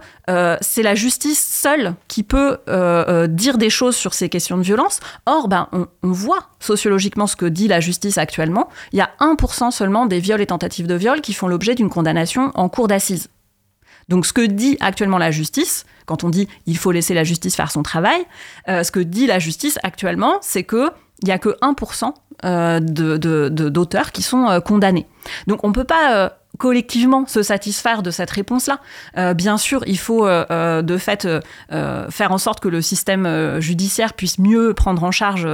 c'est 0.60 0.82
la 0.82 0.94
justice 0.94 1.44
seule 1.44 1.94
qui 2.08 2.22
peut 2.22 2.58
dire 3.28 3.58
des 3.58 3.70
choses 3.70 3.96
sur 3.96 4.14
ces 4.14 4.28
questions 4.28 4.56
de 4.56 4.62
violence. 4.62 5.00
Or, 5.26 5.48
ben, 5.48 5.68
on, 5.72 5.86
on, 6.02 6.12
voit 6.12 6.48
sociologiquement 6.58 7.26
ce 7.26 7.36
que 7.36 7.46
dit 7.46 7.68
la 7.68 7.80
justice 7.80 8.18
actuellement. 8.18 8.68
Il 8.92 8.98
y 8.98 9.02
a 9.02 9.10
1% 9.20 9.70
seulement 9.70 10.06
des 10.06 10.20
viols 10.20 10.40
et 10.40 10.46
tentatives 10.46 10.86
de 10.86 10.94
viol 10.94 11.20
qui 11.20 11.32
font 11.32 11.48
l'objet 11.48 11.74
d'une 11.74 11.90
condamnation 11.90 12.50
en 12.54 12.68
cour 12.68 12.88
d'assises. 12.88 13.28
Donc 14.08 14.26
ce 14.26 14.32
que 14.32 14.42
dit 14.42 14.76
actuellement 14.80 15.18
la 15.18 15.30
justice, 15.30 15.84
quand 16.06 16.24
on 16.24 16.30
dit 16.30 16.48
il 16.66 16.76
faut 16.76 16.92
laisser 16.92 17.14
la 17.14 17.24
justice 17.24 17.56
faire 17.56 17.70
son 17.70 17.82
travail, 17.82 18.26
euh, 18.68 18.82
ce 18.82 18.90
que 18.90 19.00
dit 19.00 19.26
la 19.26 19.38
justice 19.38 19.78
actuellement, 19.82 20.38
c'est 20.40 20.64
que 20.64 20.90
il 21.22 21.26
n'y 21.26 21.32
a 21.32 21.38
que 21.38 21.56
1% 21.62 22.12
euh, 22.44 22.80
d'auteurs 22.80 24.10
qui 24.10 24.22
sont 24.22 24.48
euh, 24.48 24.60
condamnés. 24.60 25.06
Donc 25.46 25.62
on 25.62 25.68
ne 25.68 25.72
peut 25.72 25.84
pas 25.84 26.32
collectivement 26.58 27.26
se 27.26 27.42
satisfaire 27.42 28.02
de 28.02 28.10
cette 28.10 28.30
réponse-là. 28.30 28.80
Euh, 29.16 29.32
bien 29.32 29.56
sûr, 29.56 29.82
il 29.86 29.98
faut 29.98 30.26
de 30.26 30.96
fait 30.98 31.28
faire 31.70 32.32
en 32.32 32.38
sorte 32.38 32.60
que 32.60 32.68
le 32.68 32.82
système 32.82 33.60
judiciaire 33.60 34.14
puisse 34.14 34.38
mieux 34.38 34.74
prendre 34.74 35.02
en 35.04 35.12
charge 35.12 35.48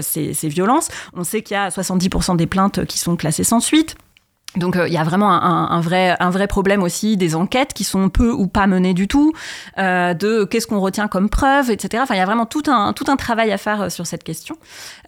ces, 0.00 0.34
ces, 0.34 0.48
violences. 0.48 0.88
On 1.14 1.24
sait 1.24 1.42
qu'il 1.42 1.54
y 1.54 1.58
a 1.58 1.68
70% 1.68 2.36
des 2.36 2.46
plaintes 2.46 2.84
qui 2.86 2.98
sont 2.98 3.16
classées 3.16 3.44
sans 3.44 3.60
suite. 3.60 3.96
Donc 4.56 4.76
euh, 4.76 4.88
il 4.88 4.94
y 4.94 4.96
a 4.96 5.04
vraiment 5.04 5.30
un, 5.30 5.80
vrai, 5.80 6.16
un 6.18 6.30
vrai 6.30 6.48
problème 6.48 6.82
aussi 6.82 7.16
des 7.16 7.34
enquêtes 7.34 7.72
qui 7.72 7.84
sont 7.84 8.08
peu 8.08 8.32
ou 8.32 8.48
pas 8.48 8.66
menées 8.66 8.94
du 8.94 9.06
tout, 9.06 9.32
euh, 9.78 10.12
de 10.12 10.44
qu'est-ce 10.44 10.66
qu'on 10.66 10.80
retient 10.80 11.06
comme 11.08 11.28
preuve, 11.28 11.70
etc. 11.70 12.02
Enfin 12.02 12.14
il 12.14 12.18
y 12.18 12.22
a 12.22 12.26
vraiment 12.26 12.46
tout 12.46 12.64
un, 12.66 12.92
tout 12.92 13.04
un 13.08 13.16
travail 13.16 13.52
à 13.52 13.58
faire 13.58 13.82
euh, 13.82 13.88
sur 13.88 14.06
cette 14.06 14.24
question. 14.24 14.56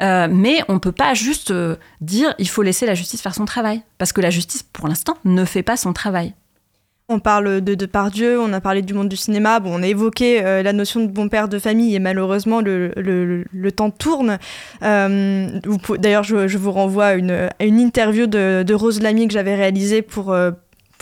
mais 0.00 0.62
on 0.68 0.74
ne 0.74 0.78
peut 0.78 0.92
pas 0.92 1.14
juste 1.14 1.52
dire 2.00 2.34
il 2.38 2.48
faut 2.48 2.62
laisser 2.62 2.86
la 2.86 2.94
justice 2.94 3.20
faire 3.20 3.34
son 3.34 3.44
travail, 3.44 3.82
parce 3.98 4.12
que 4.12 4.20
la 4.20 4.30
justice 4.30 4.62
pour 4.62 4.88
l'instant 4.88 5.16
ne 5.24 5.44
fait 5.44 5.62
pas 5.62 5.76
son 5.76 5.92
travail. 5.92 6.34
On 7.08 7.18
parle 7.18 7.60
de 7.60 7.74
Depardieu, 7.74 8.40
on 8.40 8.52
a 8.52 8.60
parlé 8.60 8.80
du 8.80 8.94
monde 8.94 9.08
du 9.08 9.16
cinéma, 9.16 9.60
bon, 9.60 9.78
on 9.78 9.82
a 9.82 9.86
évoqué 9.86 10.44
euh, 10.44 10.62
la 10.62 10.72
notion 10.72 11.00
de 11.00 11.08
bon 11.08 11.28
père 11.28 11.48
de 11.48 11.58
famille 11.58 11.94
et 11.94 11.98
malheureusement 11.98 12.60
le, 12.60 12.92
le, 12.96 13.72
temps 13.72 13.90
tourne. 13.90 14.38
Euh, 14.82 15.60
d'ailleurs, 15.98 16.22
je, 16.22 16.56
vous 16.56 16.70
renvoie 16.72 17.06
à 17.06 17.14
une, 17.14 17.50
une 17.60 17.80
interview 17.80 18.26
de, 18.26 18.62
de, 18.62 18.74
Rose 18.74 19.02
Lamy 19.02 19.26
que 19.26 19.34
j'avais 19.34 19.56
réalisée 19.56 20.00
pour, 20.00 20.32
euh, 20.32 20.52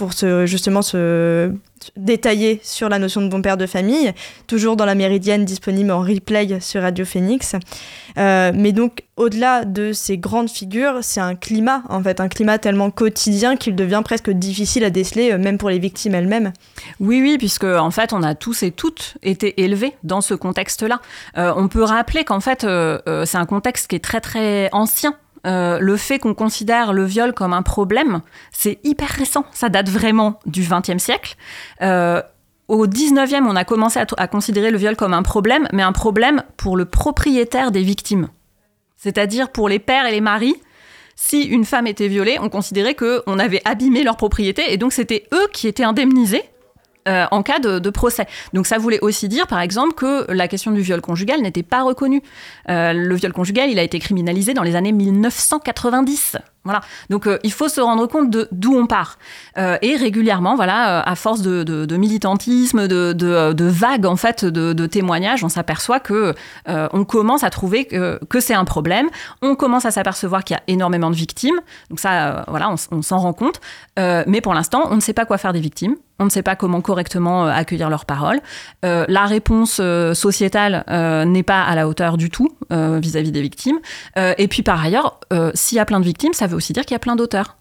pour 0.01 0.15
ce, 0.15 0.47
justement 0.47 0.81
se 0.81 1.53
détailler 1.95 2.59
sur 2.63 2.89
la 2.89 2.99
notion 2.99 3.21
de 3.21 3.29
bon 3.29 3.43
père 3.43 3.59
de 3.59 3.67
famille, 3.67 4.15
toujours 4.47 4.75
dans 4.75 4.87
la 4.87 4.95
Méridienne 4.95 5.45
disponible 5.45 5.91
en 5.91 6.01
replay 6.01 6.59
sur 6.61 6.81
Radio 6.81 7.05
Phoenix. 7.05 7.55
Euh, 8.17 8.51
mais 8.55 8.73
donc, 8.73 9.03
au-delà 9.19 9.67
de 9.67 9.93
ces 9.93 10.17
grandes 10.17 10.49
figures, 10.49 11.01
c'est 11.03 11.21
un 11.21 11.35
climat, 11.35 11.83
en 11.91 12.03
fait, 12.03 12.19
un 12.19 12.29
climat 12.29 12.57
tellement 12.57 12.91
quotidien 12.91 13.57
qu'il 13.57 13.77
devient 13.77 14.01
presque 14.03 14.31
difficile 14.31 14.85
à 14.85 14.91
déceler, 14.91 15.33
euh, 15.33 15.39
même 15.39 15.59
pour 15.59 15.69
les 15.69 15.79
victimes 15.79 16.15
elles-mêmes. 16.15 16.55
Oui, 16.99 17.21
oui, 17.21 17.37
puisque 17.37 17.65
en 17.65 17.91
fait, 17.91 18.15
on 18.15 18.23
a 18.23 18.35
tous 18.35 18.63
et 18.63 18.71
toutes 18.71 19.19
été 19.23 19.63
élevés 19.63 19.93
dans 20.03 20.23
ce 20.23 20.33
contexte-là. 20.33 21.03
Euh, 21.37 21.53
on 21.55 21.69
peut 21.69 21.85
rappeler 21.85 22.25
qu'en 22.25 22.41
fait, 22.41 22.63
c'est 22.63 23.39
un 23.39 23.47
contexte 23.47 23.91
qui 23.91 23.97
est 23.97 24.05
très 24.05 24.23
très 24.23 24.71
ancien 24.73 25.15
euh, 25.47 25.79
le 25.79 25.97
fait 25.97 26.19
qu'on 26.19 26.35
considère 26.35 26.93
le 26.93 27.05
viol 27.05 27.33
comme 27.33 27.53
un 27.53 27.63
problème, 27.63 28.21
c'est 28.53 28.79
hyper 28.85 29.09
récent. 29.09 29.45
Ça 29.53 29.69
date 29.69 29.89
vraiment 29.89 30.39
du 30.47 30.63
XXe 30.63 31.03
siècle. 31.03 31.37
Euh, 31.83 32.23
au 32.69 32.87
19e, 32.87 33.47
on 33.49 33.57
a 33.57 33.65
commencé 33.65 34.01
à, 34.17 34.29
considérer 34.29 34.71
le 34.71 34.79
viol 34.79 34.97
comme 34.97 35.15
un 35.15 35.23
problème, 35.23 35.67
mais 35.73 35.83
un 35.83 35.93
problème 35.93 36.45
pour 36.57 36.77
le 36.77 36.85
propriétaire 36.85 37.73
des 37.73 37.83
victimes. 37.83 38.29
C'est-à-dire 38.97 39.51
pour 39.51 39.69
les 39.69 39.79
pères 39.79 40.07
et 40.07 40.13
les 40.13 40.21
maris. 40.21 40.55
Si 41.17 41.43
une 41.43 41.65
femme 41.65 41.87
était 41.87 42.09
violée, 42.09 42.39
on 42.41 42.49
considérait 42.49 42.95
qu'on 42.95 43.39
avait 43.39 43.61
abîmé 43.65 44.05
leur 44.05 44.17
propriété 44.17 44.73
et 44.73 44.77
donc 44.77 44.93
c'était 44.93 45.27
eux 45.35 45.49
qui 45.53 45.69
étaient 45.69 45.85
indemnisés 45.85 46.45
euh, 47.09 47.25
en 47.31 47.43
cas 47.43 47.59
de, 47.59 47.91
procès. 47.91 48.27
Donc 48.53 48.67
ça 48.67 48.77
voulait 48.77 49.01
aussi 49.01 49.29
dire, 49.29 49.47
par 49.47 49.61
exemple, 49.61 49.95
que 49.95 50.31
la 50.31 50.49
question 50.49 50.71
du 50.71 50.83
viol 50.83 51.01
conjugal 51.01 51.41
n'était 51.41 51.63
pas 51.63 51.83
reconnue. 51.83 52.23
Euh, 52.69 52.93
le 52.93 53.15
viol 53.15 53.33
conjugal, 53.33 53.71
il 53.71 53.79
a 53.79 53.83
été 53.83 53.99
criminalisé 53.99 54.53
dans 54.53 54.63
les 54.63 54.77
années 54.77 54.93
1990. 54.93 56.37
Voilà. 56.65 56.83
Donc 57.09 57.27
euh, 57.27 57.39
il 57.43 57.53
faut 57.53 57.69
se 57.69 57.81
rendre 57.81 58.07
compte 58.07 58.29
de 58.29 58.49
d'où 58.53 58.77
on 58.77 58.87
part. 58.87 59.19
Et 59.57 59.97
régulièrement, 59.97 60.57
voilà, 60.57 61.01
à 61.01 61.15
force 61.15 61.41
de, 61.41 61.97
militantisme, 61.97 62.87
de, 62.87 63.65
vagues 63.65 64.07
en 64.07 64.17
fait 64.17 64.45
de, 64.45 64.87
témoignages, 64.87 65.43
on 65.43 65.49
s'aperçoit 65.49 66.01
que 66.01 66.35
on 66.67 67.05
commence 67.05 67.45
à 67.45 67.51
trouver 67.51 67.87
que, 67.87 68.41
c'est 68.41 68.55
un 68.55 68.65
problème. 68.65 69.09
On 69.43 69.55
commence 69.57 69.87
à 69.87 69.91
s'apercevoir 69.91 70.45
qu'il 70.45 70.55
y 70.55 70.59
a 70.59 70.63
énormément 70.67 71.11
de 71.11 71.17
victimes. 71.17 71.61
Donc 71.89 71.99
ça, 71.99 72.45
voilà, 72.49 72.75
on 72.91 73.03
s'en 73.03 73.19
rend 73.19 73.33
compte. 73.33 73.61
mais 73.97 74.41
pour 74.43 74.55
l'instant, 74.55 74.87
on 74.91 74.97
ne 74.97 75.01
sait 75.01 75.15
pas 75.15 75.25
quoi 75.25 75.39
faire 75.39 75.53
des 75.53 75.61
victimes. 75.61 75.97
On 76.21 76.25
ne 76.27 76.31
sait 76.31 76.43
pas 76.43 76.55
comment 76.55 76.81
correctement 76.81 77.47
accueillir 77.47 77.91
leurs 77.91 78.05
paroles. 78.05 78.41
la 78.83 79.25
réponse 79.27 79.81
sociétale 80.15 80.85
n'est 81.27 81.43
pas 81.43 81.63
à 81.63 81.75
la 81.75 81.89
hauteur 81.89 82.17
du 82.17 82.31
tout 82.31 82.49
vis-à-vis 82.71 83.31
-vis 83.31 83.33
des 83.33 83.43
victimes. 83.43 83.81
et 84.17 84.49
puis 84.49 84.63
par 84.63 84.83
ailleurs, 84.85 85.19
s'il 85.55 85.77
y 85.77 85.81
a 85.81 85.85
plein 85.85 86.01
de 86.01 86.05
victimes, 86.05 86.35
ça 86.35 86.47
veut 86.47 86.57
aussi 86.57 86.73
dire 86.73 86.85
qu'il 86.85 86.95
y 86.95 86.97
a 86.97 87.01
plein 87.01 87.17
d'auteurs. 87.17 87.57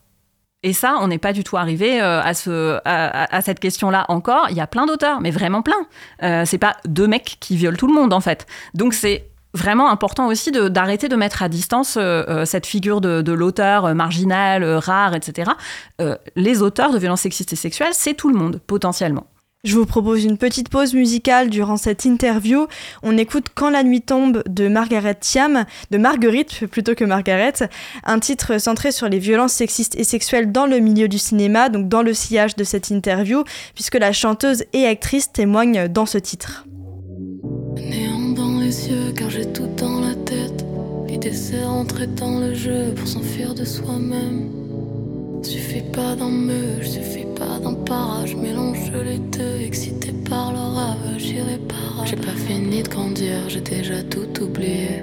Et 0.62 0.74
ça, 0.74 0.98
on 1.00 1.08
n'est 1.08 1.20
pas 1.20 1.32
du 1.32 1.46
tout 1.46 1.56
arrivé 1.56 2.02
euh, 2.02 2.22
à, 2.22 2.34
ce, 2.34 2.80
à, 2.84 3.42
cette 3.42 3.62
question-là 3.62 4.06
encore. 4.10 4.48
Il 4.50 4.58
y 4.58 4.62
a 4.62 4.68
plein 4.68 4.86
d'auteurs, 4.86 5.22
mais 5.22 5.32
vraiment 5.32 5.62
plein. 5.62 5.88
Euh, 6.22 6.44
c'est 6.46 6.58
pas 6.58 6.76
deux 6.86 7.08
mecs 7.08 7.38
qui 7.40 7.56
violent 7.56 7.78
tout 7.78 7.88
le 7.88 7.94
monde, 7.94 8.12
en 8.12 8.20
fait. 8.20 8.46
Donc 8.74 8.94
c'est 8.94 9.29
vraiment 9.54 9.90
important 9.90 10.28
aussi 10.28 10.52
d'arrêter 10.52 11.08
de, 11.10 11.16
mettre 11.16 11.44
à 11.44 11.50
distance 11.50 11.98
euh, 12.00 12.46
cette 12.46 12.66
figure 12.66 13.02
de, 13.02 13.22
de 13.22 13.32
l'auteur 13.32 13.94
marginal, 13.96 14.64
rare, 14.64 15.16
etc. 15.16 15.52
les 16.36 16.62
auteurs 16.62 16.92
de 16.92 16.98
violences 16.98 17.22
sexistes 17.22 17.54
et 17.54 17.58
sexuelles, 17.58 17.94
c'est 17.94 18.14
tout 18.14 18.30
le 18.30 18.36
monde, 18.36 18.62
potentiellement. 18.66 19.28
Je 19.66 19.76
vous 19.76 19.86
propose 19.86 20.24
une 20.24 20.38
petite 20.38 20.70
pause 20.70 20.94
musicale 20.94 21.50
durant 21.50 21.76
cette 21.76 22.06
interview. 22.06 22.68
On 23.04 23.18
écoute 23.18 23.48
Quand 23.54 23.70
la 23.70 23.84
nuit 23.84 24.02
tombe 24.02 24.42
de 24.48 24.70
Margaret 24.70 25.16
Thiam, 25.16 25.66
de 25.92 25.98
Marguerite 25.98 26.66
plutôt 26.68 26.96
que 26.96 27.04
Margaret, 27.04 27.52
un 28.06 28.20
titre 28.20 28.58
centré 28.58 28.94
sur 28.94 29.10
les 29.10 29.20
violences 29.20 29.52
sexistes 29.52 29.96
et 29.96 30.06
sexuelles 30.06 30.54
dans 30.54 30.66
le 30.66 30.80
milieu 30.80 31.10
du 31.10 31.18
cinéma, 31.18 31.68
donc 31.68 31.90
dans 31.90 32.04
le 32.04 32.14
sillage 32.14 32.56
de 32.56 32.64
cette 32.64 32.90
interview, 32.90 33.44
puisque 33.76 33.96
la 33.96 34.14
chanteuse 34.14 34.64
et 34.72 34.86
actrice 34.86 35.34
témoigne 35.34 35.90
dans 35.90 36.06
ce 36.06 36.20
titre. 36.20 36.66
Les 38.70 38.90
yeux 38.90 39.12
car 39.18 39.30
j'ai 39.32 39.48
tout 39.52 39.70
dans 39.78 40.00
la 40.00 40.14
tête. 40.14 40.64
L'idée 41.08 41.34
c'est 41.34 41.64
rentrer 41.64 42.06
dans 42.06 42.40
le 42.40 42.54
jeu 42.54 42.94
pour 42.96 43.08
s'enfuir 43.08 43.56
de 43.56 43.66
soi-même. 43.66 44.42
Suffit 45.42 45.88
pas 45.92 46.16
d'en 46.16 46.30
me, 46.30 46.84
suffit 46.84 47.26
pas 47.40 47.58
d'un 47.64 47.74
parage. 47.74 48.36
Mélange 48.36 48.92
les 49.10 49.18
deux, 49.18 49.62
excité 49.66 50.12
par 50.30 50.52
le 50.52 50.60
rave, 50.60 51.18
j'irai 51.18 51.58
pas. 51.58 52.06
J'ai 52.06 52.16
pas 52.16 52.38
fini 52.48 52.84
de 52.84 52.90
grandir, 52.90 53.38
j'ai 53.48 53.62
déjà 53.62 54.04
tout 54.04 54.32
oublié. 54.44 55.02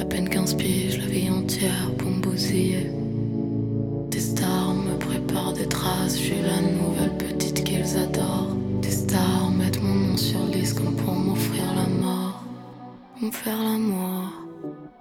À 0.00 0.04
peine 0.06 0.28
15 0.30 0.54
piges, 0.54 0.98
la 0.98 1.06
vie 1.06 1.30
entière 1.30 1.90
pour 1.98 2.10
me 2.10 2.22
bousiller. 2.22 2.86
Faire 13.44 13.62
l'amour, 13.62 14.24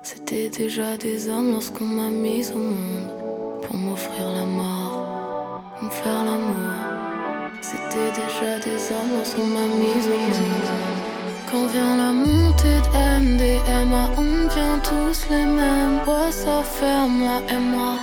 c'était 0.02 0.50
déjà 0.50 0.96
des 0.96 1.28
hommes 1.28 1.52
lorsqu'on 1.52 1.86
m'a 1.86 2.10
mise 2.10 2.52
au 2.56 2.64
monde 2.74 3.10
pour 3.62 3.76
m'offrir 3.76 4.26
la 4.38 4.46
mort, 4.46 5.62
me 5.82 5.90
faire 5.90 6.24
l'amour. 6.24 6.74
C'était 7.62 8.12
déjà 8.22 8.52
des 8.60 8.80
hommes 8.94 9.12
lorsqu'on 9.18 9.46
m'a 9.46 9.68
mise 9.84 10.08
au 10.16 10.20
monde. 10.34 10.70
Quand 11.52 11.66
vient 11.74 11.98
la 11.98 12.12
montée 12.14 12.80
de 12.86 13.00
MDMA, 13.26 14.04
on 14.18 14.24
devient 14.24 14.80
tous 14.90 15.20
les 15.32 15.46
mêmes. 15.46 16.00
Ouais, 16.08 16.32
ça 16.32 16.64
ferme 16.64 17.22
et 17.56 17.62
moi, 17.74 17.96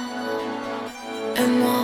et 1.36 1.48
moi, 1.60 1.80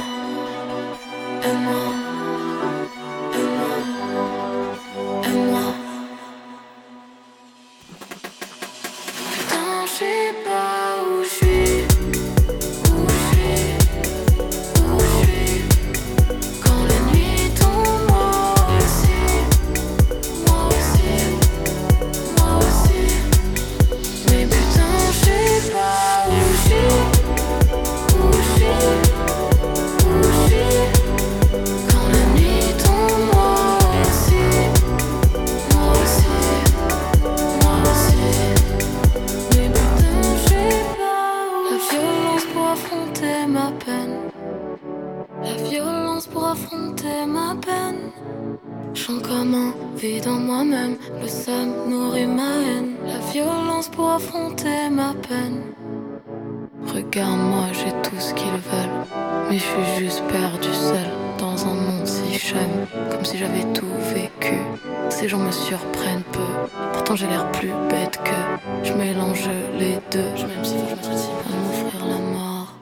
congeler 69.33 69.99
deux. 70.11 70.33
Je 70.37 70.47
m'aime 70.47 70.65
si 70.65 70.75
m'offrir 70.75 72.07
la 72.07 72.19
mort, 72.19 72.73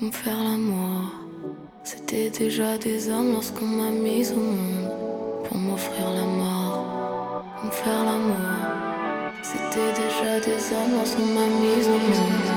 me 0.00 0.10
faire 0.10 0.42
la. 0.48 0.56
C'était 1.84 2.30
déjà 2.30 2.78
des 2.78 3.10
hommes 3.10 3.32
lorsqu'on 3.32 3.66
m'a 3.66 3.90
mise 3.90 4.32
au 4.32 4.40
monde. 4.54 4.90
Pour 5.44 5.58
m'offrir 5.58 6.06
la 6.18 6.26
mort, 6.42 7.44
me 7.64 7.70
faire 7.70 8.04
la. 8.08 8.16
C'était 9.42 9.92
déjà 10.02 10.32
des 10.40 10.60
hommes 10.74 10.94
lorsqu'on 10.98 11.26
m'a 11.36 11.48
mise 11.64 11.88
au 11.88 12.00
monde. 12.12 12.50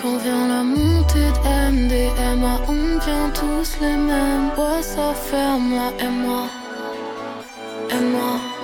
Quand 0.00 0.16
vient 0.18 0.46
la 0.48 0.62
montée 0.62 1.30
de 1.36 1.70
MDMA, 1.72 2.60
ah, 2.60 2.68
on 2.68 2.98
vient 3.04 3.28
tous 3.34 3.80
les 3.80 3.96
mêmes. 3.96 4.50
Bois, 4.54 4.82
ça 4.82 5.12
ferme, 5.14 5.74
là, 5.74 5.88
et 5.98 6.08
moi, 6.08 6.44
et 7.90 8.04
moi. 8.12 8.55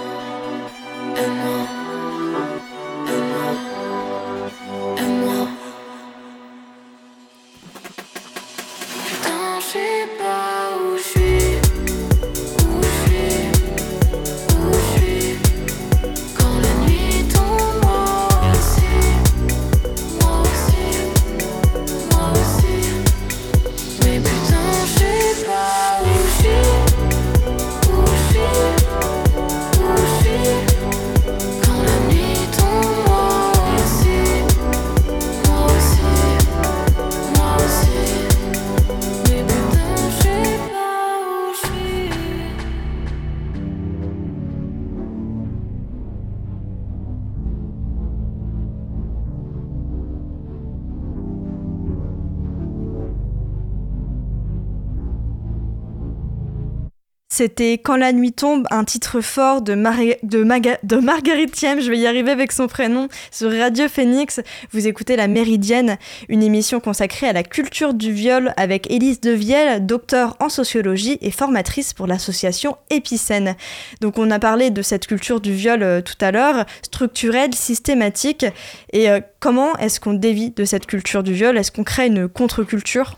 C'était 57.42 57.72
Quand 57.72 57.96
la 57.96 58.12
nuit 58.12 58.33
tombe, 58.33 58.68
un 58.70 58.85
titre 58.85 59.20
fort 59.20 59.62
de, 59.62 59.74
Marguerite 59.74 61.50
Thiem, 61.50 61.81
je 61.81 61.90
vais 61.90 61.98
y 61.98 62.07
arriver 62.07 62.31
avec 62.31 62.52
son 62.52 62.68
prénom, 62.68 63.09
sur 63.33 63.50
Radio 63.50 63.88
Phoenix. 63.88 64.40
Vous 64.70 64.87
écoutez 64.87 65.16
La 65.16 65.26
Méridienne, 65.26 65.98
une 66.28 66.44
émission 66.44 66.78
consacrée 66.78 67.26
à 67.26 67.33
la 67.33 67.42
culture 67.42 67.94
du 67.94 68.12
viol 68.12 68.55
avec 68.57 68.88
Élise 68.92 69.20
Devielle, 69.20 69.85
docteur 69.85 70.37
en 70.38 70.48
sociologie 70.48 71.18
et 71.20 71.33
formatrice 71.33 71.94
pour 71.94 72.07
l'association 72.07 72.76
Épicène. 72.90 73.57
Donc 74.00 74.18
on 74.18 74.31
a 74.31 74.38
parlé 74.38 74.70
de 74.70 74.83
cette 74.83 75.09
culture 75.09 75.40
du 75.40 75.52
viol 75.52 75.83
euh, 75.83 76.00
tout 76.00 76.24
à 76.24 76.31
l'heure, 76.31 76.64
structurelle, 76.83 77.55
systématique, 77.55 78.46
et 78.92 79.11
euh, 79.11 79.18
comment 79.40 79.74
est-ce 79.78 79.98
qu'on 79.98 80.14
dévie 80.14 80.50
de 80.52 80.64
cette 80.64 80.87
culture 80.87 81.24
du 81.24 81.33
viol? 81.33 81.59
Est-ce 81.59 81.72
qu'on 81.72 81.83
crée 81.83 82.07
une 82.07 82.28
contre-culture? 82.28 83.16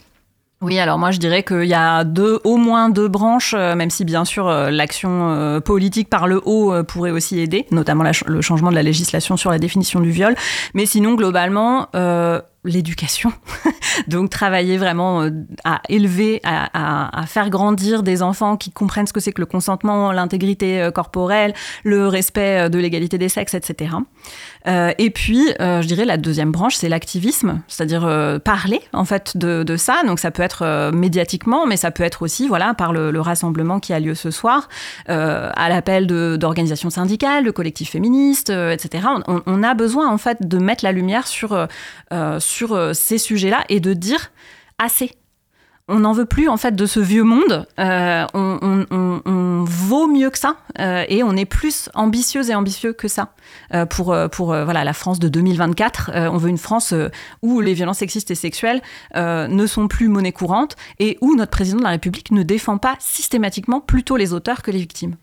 Oui, 0.64 0.78
alors 0.78 0.98
moi 0.98 1.10
je 1.10 1.18
dirais 1.18 1.42
qu'il 1.42 1.66
y 1.66 1.74
a 1.74 2.04
deux, 2.04 2.40
au 2.42 2.56
moins 2.56 2.88
deux 2.88 3.08
branches, 3.08 3.54
euh, 3.54 3.74
même 3.74 3.90
si 3.90 4.06
bien 4.06 4.24
sûr 4.24 4.48
euh, 4.48 4.70
l'action 4.70 5.30
euh, 5.30 5.60
politique 5.60 6.08
par 6.08 6.26
le 6.26 6.40
haut 6.44 6.72
pourrait 6.84 7.10
aussi 7.10 7.38
aider, 7.38 7.66
notamment 7.70 8.04
le 8.26 8.40
changement 8.40 8.70
de 8.70 8.74
la 8.74 8.82
législation 8.82 9.36
sur 9.36 9.50
la 9.50 9.58
définition 9.58 10.00
du 10.00 10.10
viol. 10.10 10.34
Mais 10.72 10.86
sinon, 10.86 11.14
globalement, 11.14 11.88
l'éducation. 12.64 13.32
Donc 14.08 14.30
travailler 14.30 14.78
vraiment 14.78 15.28
à 15.64 15.80
élever, 15.88 16.40
à, 16.44 17.20
à, 17.20 17.26
faire 17.26 17.50
grandir 17.50 18.02
des 18.02 18.22
enfants 18.22 18.56
qui 18.56 18.70
comprennent 18.70 19.06
ce 19.06 19.12
que 19.12 19.20
c'est 19.20 19.32
que 19.32 19.42
le 19.42 19.46
consentement, 19.46 20.12
l'intégrité 20.12 20.88
corporelle, 20.94 21.52
le 21.84 22.08
respect 22.08 22.70
de 22.70 22.78
l'égalité 22.78 23.18
des 23.18 23.28
sexes, 23.28 23.54
etc. 23.54 23.96
Euh, 24.66 24.92
et 24.98 25.10
puis, 25.10 25.52
euh, 25.60 25.82
je 25.82 25.86
dirais 25.86 26.04
la 26.04 26.16
deuxième 26.16 26.50
branche, 26.50 26.76
c'est 26.76 26.88
l'activisme, 26.88 27.60
c'est-à-dire 27.68 28.06
euh, 28.06 28.38
parler 28.38 28.80
en 28.92 29.04
fait 29.04 29.36
de, 29.36 29.76
ça. 29.76 30.02
Donc 30.06 30.18
ça 30.18 30.30
peut 30.30 30.42
être 30.42 30.90
médiatiquement, 30.92 31.66
mais 31.66 31.76
ça 31.76 31.90
peut 31.90 32.02
être 32.02 32.22
aussi 32.22 32.48
voilà 32.48 32.74
par 32.74 32.92
le, 32.92 33.10
le 33.10 33.20
rassemblement 33.20 33.80
qui 33.80 33.92
a 33.92 34.00
lieu 34.00 34.14
ce 34.14 34.30
soir, 34.30 34.68
à 35.06 35.68
l'appel 35.68 36.06
d'organisations 36.06 36.90
syndicales, 36.90 37.44
de 37.44 37.50
collectifs 37.50 37.90
féministes, 37.90 38.50
etc. 38.50 39.08
On, 39.26 39.42
on, 39.46 39.62
a 39.62 39.74
besoin 39.74 40.08
en 40.08 40.18
fait 40.18 40.46
de 40.46 40.58
mettre 40.58 40.84
la 40.84 40.92
lumière 40.92 41.26
sur 41.26 41.66
sur 42.38 42.94
ces 42.94 43.18
sujets-là 43.18 43.64
et 43.68 43.80
de 43.80 43.92
dire 43.92 44.30
assez. 44.78 45.12
On 45.86 45.98
n'en 45.98 46.12
veut 46.12 46.24
plus 46.24 46.48
en 46.48 46.56
fait 46.56 46.74
de 46.74 46.86
ce 46.86 46.98
vieux 46.98 47.24
monde. 47.24 47.66
Euh, 47.78 48.24
on, 48.32 48.86
on, 48.90 49.20
on, 49.26 49.64
vaut 49.64 50.06
mieux 50.06 50.30
que 50.30 50.38
ça 50.38 50.56
euh, 50.78 51.04
et 51.08 51.22
on 51.22 51.36
est 51.36 51.44
plus 51.44 51.90
ambitieux 51.94 52.48
et 52.48 52.54
ambitieux 52.54 52.94
que 52.94 53.06
ça 53.06 53.34
euh, 53.74 53.84
pour 53.84 54.16
pour 54.32 54.52
euh, 54.54 54.64
voilà 54.64 54.82
la 54.82 54.94
France 54.94 55.18
de 55.18 55.28
2024. 55.28 56.10
Euh, 56.14 56.30
on 56.30 56.38
veut 56.38 56.48
une 56.48 56.58
France 56.58 56.94
où 57.42 57.60
les 57.60 57.74
violences 57.74 57.98
sexistes 57.98 58.30
et 58.30 58.34
sexuelles 58.34 58.80
ne 59.14 59.66
sont 59.66 59.86
plus 59.86 60.08
monnaie 60.08 60.32
courante 60.32 60.76
et 60.98 61.18
où 61.20 61.36
notre 61.36 61.50
président 61.50 61.78
de 61.78 61.84
la 61.84 61.90
République 61.90 62.30
ne 62.30 62.42
défend 62.42 62.78
pas 62.78 62.96
systématiquement 62.98 63.80
plutôt 63.80 64.16
les 64.16 64.32
auteurs 64.32 64.62
que 64.62 64.70
les 64.70 64.78
victimes. 64.78 65.16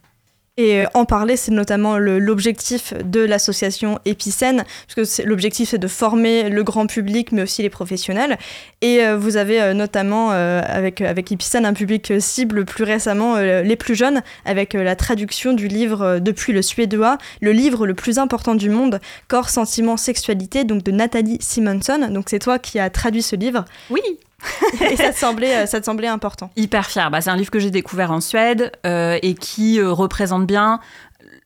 Et 0.57 0.81
euh, 0.81 0.85
en 0.93 1.05
parler, 1.05 1.37
c'est 1.37 1.51
notamment 1.51 1.97
l'objectif 1.97 2.93
de 3.05 3.21
l'association 3.21 3.99
Épicène, 4.03 4.65
parce 4.85 5.15
que 5.15 5.21
l'objectif 5.23 5.69
c'est 5.69 5.77
de 5.77 5.87
former 5.87 6.49
le 6.49 6.63
grand 6.63 6.87
public, 6.87 7.31
mais 7.31 7.43
aussi 7.43 7.61
les 7.61 7.69
professionnels. 7.69 8.37
Et 8.81 9.01
euh, 9.01 9.17
vous 9.17 9.37
avez 9.37 9.61
euh, 9.61 9.73
notamment 9.73 10.31
avec, 10.31 10.99
avec 10.99 11.31
Épicène 11.31 11.65
un 11.65 11.73
public 11.73 12.13
cible 12.19 12.65
plus 12.65 12.83
récemment 12.83 13.37
les 13.37 13.75
plus 13.75 13.95
jeunes, 13.95 14.21
avec 14.45 14.73
la 14.73 14.95
traduction 14.95 15.53
du 15.53 15.67
livre 15.67 16.19
depuis 16.19 16.51
le 16.51 16.61
suédois, 16.61 17.17
le 17.41 17.53
livre 17.53 17.87
le 17.87 17.93
plus 17.93 18.19
important 18.19 18.55
du 18.55 18.69
monde, 18.69 18.99
Corps, 19.29 19.49
Sentiment, 19.49 19.95
Sexualité, 19.95 20.63
donc 20.65 20.83
de 20.83 20.91
Nathalie 20.91 21.37
Simonson. 21.39 22.09
Donc 22.11 22.25
c'est 22.29 22.39
toi 22.39 22.59
qui 22.59 22.79
as 22.79 22.89
traduit 22.89 23.21
ce 23.21 23.35
livre. 23.35 23.65
Oui. 23.89 24.01
et 24.91 24.95
ça 24.95 25.11
te 25.11 25.17
semblait, 25.17 25.55
euh, 25.55 25.65
ça 25.65 25.79
te 25.79 25.85
semblait 25.85 26.07
important. 26.07 26.51
Hyper 26.55 26.85
fier. 26.85 27.11
Bah, 27.11 27.21
c'est 27.21 27.29
un 27.29 27.37
livre 27.37 27.51
que 27.51 27.59
j'ai 27.59 27.71
découvert 27.71 28.11
en 28.11 28.21
Suède 28.21 28.71
euh, 28.85 29.17
et 29.21 29.33
qui 29.33 29.79
euh, 29.79 29.91
représente 29.91 30.45
bien 30.45 30.79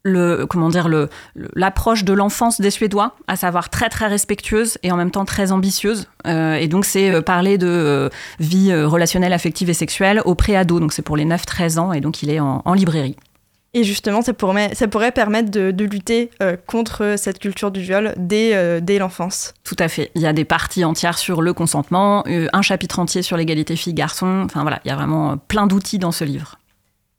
le 0.04 0.46
comment 0.46 0.70
dire 0.70 0.88
l'approche 1.56 2.04
de 2.04 2.14
l'enfance 2.14 2.62
des 2.62 2.70
Suédois, 2.70 3.16
à 3.28 3.36
savoir 3.36 3.72
très 3.72 3.90
très 3.90 4.06
respectueuse 4.06 4.78
et 4.84 4.92
en 4.92 4.98
même 4.98 5.10
temps 5.10 5.26
très 5.26 5.52
ambitieuse. 5.52 6.08
Et 6.26 6.68
donc 6.68 6.86
c'est 6.86 7.24
parler 7.24 7.58
de 7.58 8.12
vie 8.40 8.72
relationnelle, 8.72 9.34
affective 9.34 9.68
et 9.72 9.74
sexuelle 9.74 10.22
au 10.24 10.36
préado. 10.36 10.80
Donc 10.80 10.94
c'est 10.94 11.02
pour 11.02 11.18
les 11.18 11.26
9-13 11.26 11.80
ans 11.80 11.92
et 11.92 12.02
donc 12.02 12.22
il 12.22 12.30
est 12.30 12.40
en 12.40 12.74
librairie. 12.76 13.18
Et 13.76 13.84
justement, 13.84 14.22
ça 14.22 14.34
pourrait, 14.34 14.74
ça 14.74 14.88
pourrait 14.88 15.12
permettre 15.12 15.52
de, 15.52 15.72
de 15.72 15.84
lutter 15.84 16.32
euh, 16.42 16.56
contre 16.66 17.16
cette 17.18 17.40
culture 17.40 17.72
du 17.72 17.82
viol 17.82 18.14
dès, 18.16 18.56
euh, 18.56 18.80
dès 18.80 18.98
l'enfance. 19.00 19.54
Tout 19.66 19.76
à 19.80 19.90
fait. 19.90 20.12
Il 20.16 20.22
y 20.22 20.26
a 20.26 20.32
des 20.32 20.46
parties 20.46 20.86
entières 20.86 21.18
sur 21.18 21.42
le 21.42 21.52
consentement, 21.52 22.24
euh, 22.28 22.48
un 22.54 22.62
chapitre 22.62 23.00
entier 23.00 23.22
sur 23.22 23.36
l'égalité 23.36 23.76
filles-garçons. 23.76 24.44
Enfin 24.46 24.62
voilà, 24.62 24.80
il 24.86 24.88
y 24.88 24.92
a 24.92 24.96
vraiment 24.96 25.36
plein 25.36 25.68
d'outils 25.68 26.00
dans 26.00 26.14
ce 26.14 26.24
livre. 26.24 26.58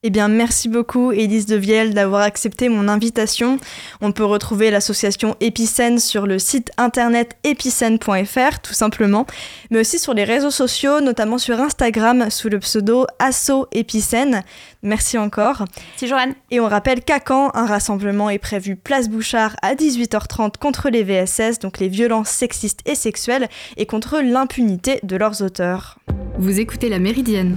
Eh 0.08 0.10
bien, 0.10 0.28
merci 0.28 0.68
beaucoup, 0.68 1.10
Élise 1.10 1.46
Devielle, 1.46 1.92
d'avoir 1.92 2.22
accepté 2.22 2.68
mon 2.68 2.86
invitation. 2.86 3.58
On 4.00 4.12
peut 4.12 4.24
retrouver 4.24 4.70
l'association 4.70 5.34
Épicène 5.40 5.98
sur 5.98 6.28
le 6.28 6.38
site 6.38 6.70
internet 6.76 7.36
épicène.fr, 7.42 8.60
tout 8.62 8.72
simplement, 8.72 9.26
mais 9.70 9.80
aussi 9.80 9.98
sur 9.98 10.14
les 10.14 10.22
réseaux 10.22 10.52
sociaux, 10.52 11.00
notamment 11.00 11.38
sur 11.38 11.58
Instagram, 11.58 12.30
sous 12.30 12.48
le 12.48 12.60
pseudo 12.60 13.08
Asso 13.18 13.66
Épicène. 13.72 14.44
Merci 14.84 15.18
encore. 15.18 15.64
C'est 15.96 16.06
Joanne. 16.06 16.34
Et 16.52 16.60
on 16.60 16.68
rappelle 16.68 17.02
qu'à 17.02 17.18
Caen, 17.18 17.50
un 17.54 17.66
rassemblement 17.66 18.30
est 18.30 18.38
prévu 18.38 18.76
place 18.76 19.08
Bouchard 19.08 19.56
à 19.60 19.74
18h30 19.74 20.56
contre 20.60 20.88
les 20.88 21.02
VSS, 21.02 21.58
donc 21.58 21.80
les 21.80 21.88
violences 21.88 22.28
sexistes 22.28 22.78
et 22.86 22.94
sexuelles, 22.94 23.48
et 23.76 23.86
contre 23.86 24.20
l'impunité 24.20 25.00
de 25.02 25.16
leurs 25.16 25.42
auteurs. 25.42 25.98
Vous 26.38 26.60
écoutez 26.60 26.88
La 26.88 27.00
Méridienne 27.00 27.56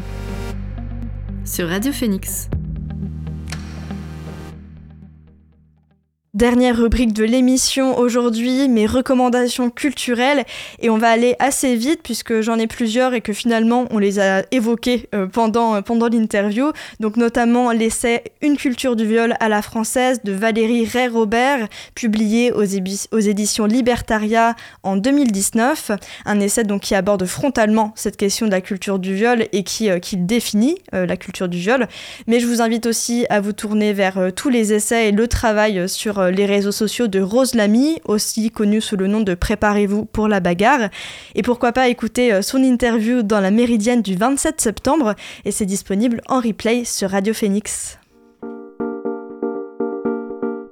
sur 1.45 1.67
Radio 1.69 1.91
Phoenix. 1.91 2.49
Dernière 6.35 6.77
rubrique 6.77 7.13
de 7.13 7.23
l'émission 7.23 7.97
aujourd'hui, 7.97 8.69
mes 8.69 8.85
recommandations 8.85 9.71
culturelles. 9.71 10.45
Et 10.79 10.91
on 10.91 10.99
va 10.99 11.09
aller 11.09 11.35
assez 11.39 11.75
vite 11.75 12.01
puisque 12.03 12.41
j'en 12.41 12.59
ai 12.59 12.67
plusieurs 12.67 13.15
et 13.15 13.21
que 13.21 13.33
finalement 13.33 13.87
on 13.89 13.97
les 13.97 14.19
a 14.19 14.43
évoquées 14.51 15.09
euh, 15.15 15.25
pendant, 15.25 15.73
euh, 15.73 15.81
pendant 15.81 16.07
l'interview. 16.07 16.71
Donc 16.99 17.17
notamment 17.17 17.71
l'essai 17.71 18.25
Une 18.43 18.57
culture 18.57 18.95
du 18.95 19.07
viol 19.07 19.33
à 19.39 19.49
la 19.49 19.63
française 19.63 20.21
de 20.23 20.31
Valérie 20.31 20.85
Ray-Robert, 20.85 21.67
publié 21.95 22.51
aux, 22.51 22.61
éditions 22.63 23.65
Libertaria 23.65 24.55
en 24.83 24.97
2019. 24.97 25.93
Un 26.27 26.39
essai 26.39 26.63
donc 26.63 26.81
qui 26.81 26.93
aborde 26.93 27.25
frontalement 27.25 27.91
cette 27.95 28.17
question 28.17 28.45
de 28.45 28.51
la 28.51 28.61
culture 28.61 28.99
du 28.99 29.15
viol 29.15 29.47
et 29.51 29.63
qui, 29.63 29.89
euh, 29.89 29.97
qui 29.97 30.15
définit 30.15 30.77
la 30.91 31.17
culture 31.17 31.49
du 31.49 31.57
viol. 31.57 31.87
Mais 32.27 32.39
je 32.39 32.45
vous 32.45 32.61
invite 32.61 32.85
aussi 32.85 33.25
à 33.31 33.39
vous 33.41 33.53
tourner 33.53 33.93
vers 33.93 34.31
tous 34.35 34.49
les 34.49 34.73
essais 34.73 35.09
et 35.09 35.11
le 35.11 35.27
travail 35.27 35.89
sur 35.89 36.18
sur 36.19 36.31
les 36.31 36.45
réseaux 36.45 36.73
sociaux 36.73 37.07
de 37.07 37.21
Rose 37.21 37.55
Lamy, 37.55 38.01
aussi 38.03 38.51
connue 38.51 38.81
sous 38.81 38.97
le 38.97 39.07
nom 39.07 39.21
de 39.21 39.35
Préparez-vous 39.35 40.03
pour 40.03 40.27
la 40.27 40.41
bagarre. 40.41 40.89
Et 41.33 41.43
pourquoi 41.43 41.71
pas 41.71 41.87
écouter 41.87 42.41
son 42.41 42.61
interview 42.61 43.23
dans 43.23 43.39
la 43.39 43.51
Méridienne 43.51 44.01
du 44.01 44.15
27 44.15 44.59
septembre, 44.59 45.15
et 45.45 45.51
c'est 45.51 45.65
disponible 45.65 46.21
en 46.27 46.41
replay 46.41 46.83
sur 46.83 47.11
Radio 47.11 47.33
Phoenix. 47.33 47.98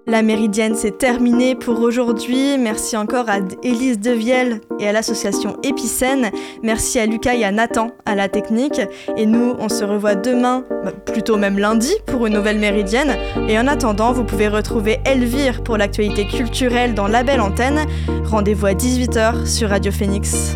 La 0.10 0.22
méridienne, 0.22 0.74
c'est 0.74 0.98
terminé 0.98 1.54
pour 1.54 1.82
aujourd'hui. 1.82 2.58
Merci 2.58 2.96
encore 2.96 3.30
à 3.30 3.39
Élise 3.62 4.00
Devielle 4.00 4.62
et 4.80 4.88
à 4.88 4.93
l'association 4.93 5.58
Épicène. 5.63 6.32
Merci 6.63 6.98
à 6.98 7.06
Lucas 7.06 7.36
et 7.36 7.43
à 7.43 7.52
Nathan 7.52 7.91
à 8.06 8.15
la 8.15 8.30
technique. 8.30 8.80
Et 9.17 9.26
nous, 9.26 9.56
on 9.60 9.67
se 9.67 9.84
revoit 9.84 10.15
demain, 10.15 10.63
bah, 10.86 10.93
plutôt 10.93 11.36
même 11.36 11.60
lundi, 11.60 11.93
pour 12.06 12.26
une 12.26 12.36
nouvelle 12.36 12.58
méridienne. 12.58 13.17
Et 13.50 13.60
en 13.60 13.67
attendant, 13.67 14.13
vous 14.13 14.24
pouvez 14.24 14.48
retrouver 14.48 15.00
Elvire 15.04 15.62
pour 15.62 15.76
l'actualité 15.76 16.26
culturelle 16.26 16.93
dans 16.93 17.08
la 17.08 17.24
belle 17.24 17.41
antenne. 17.41 17.86
Rendez-vous 18.24 18.67
à 18.67 18.74
18h 18.74 19.46
sur 19.46 19.67
Radio 19.70 19.91
Phoenix. 19.91 20.56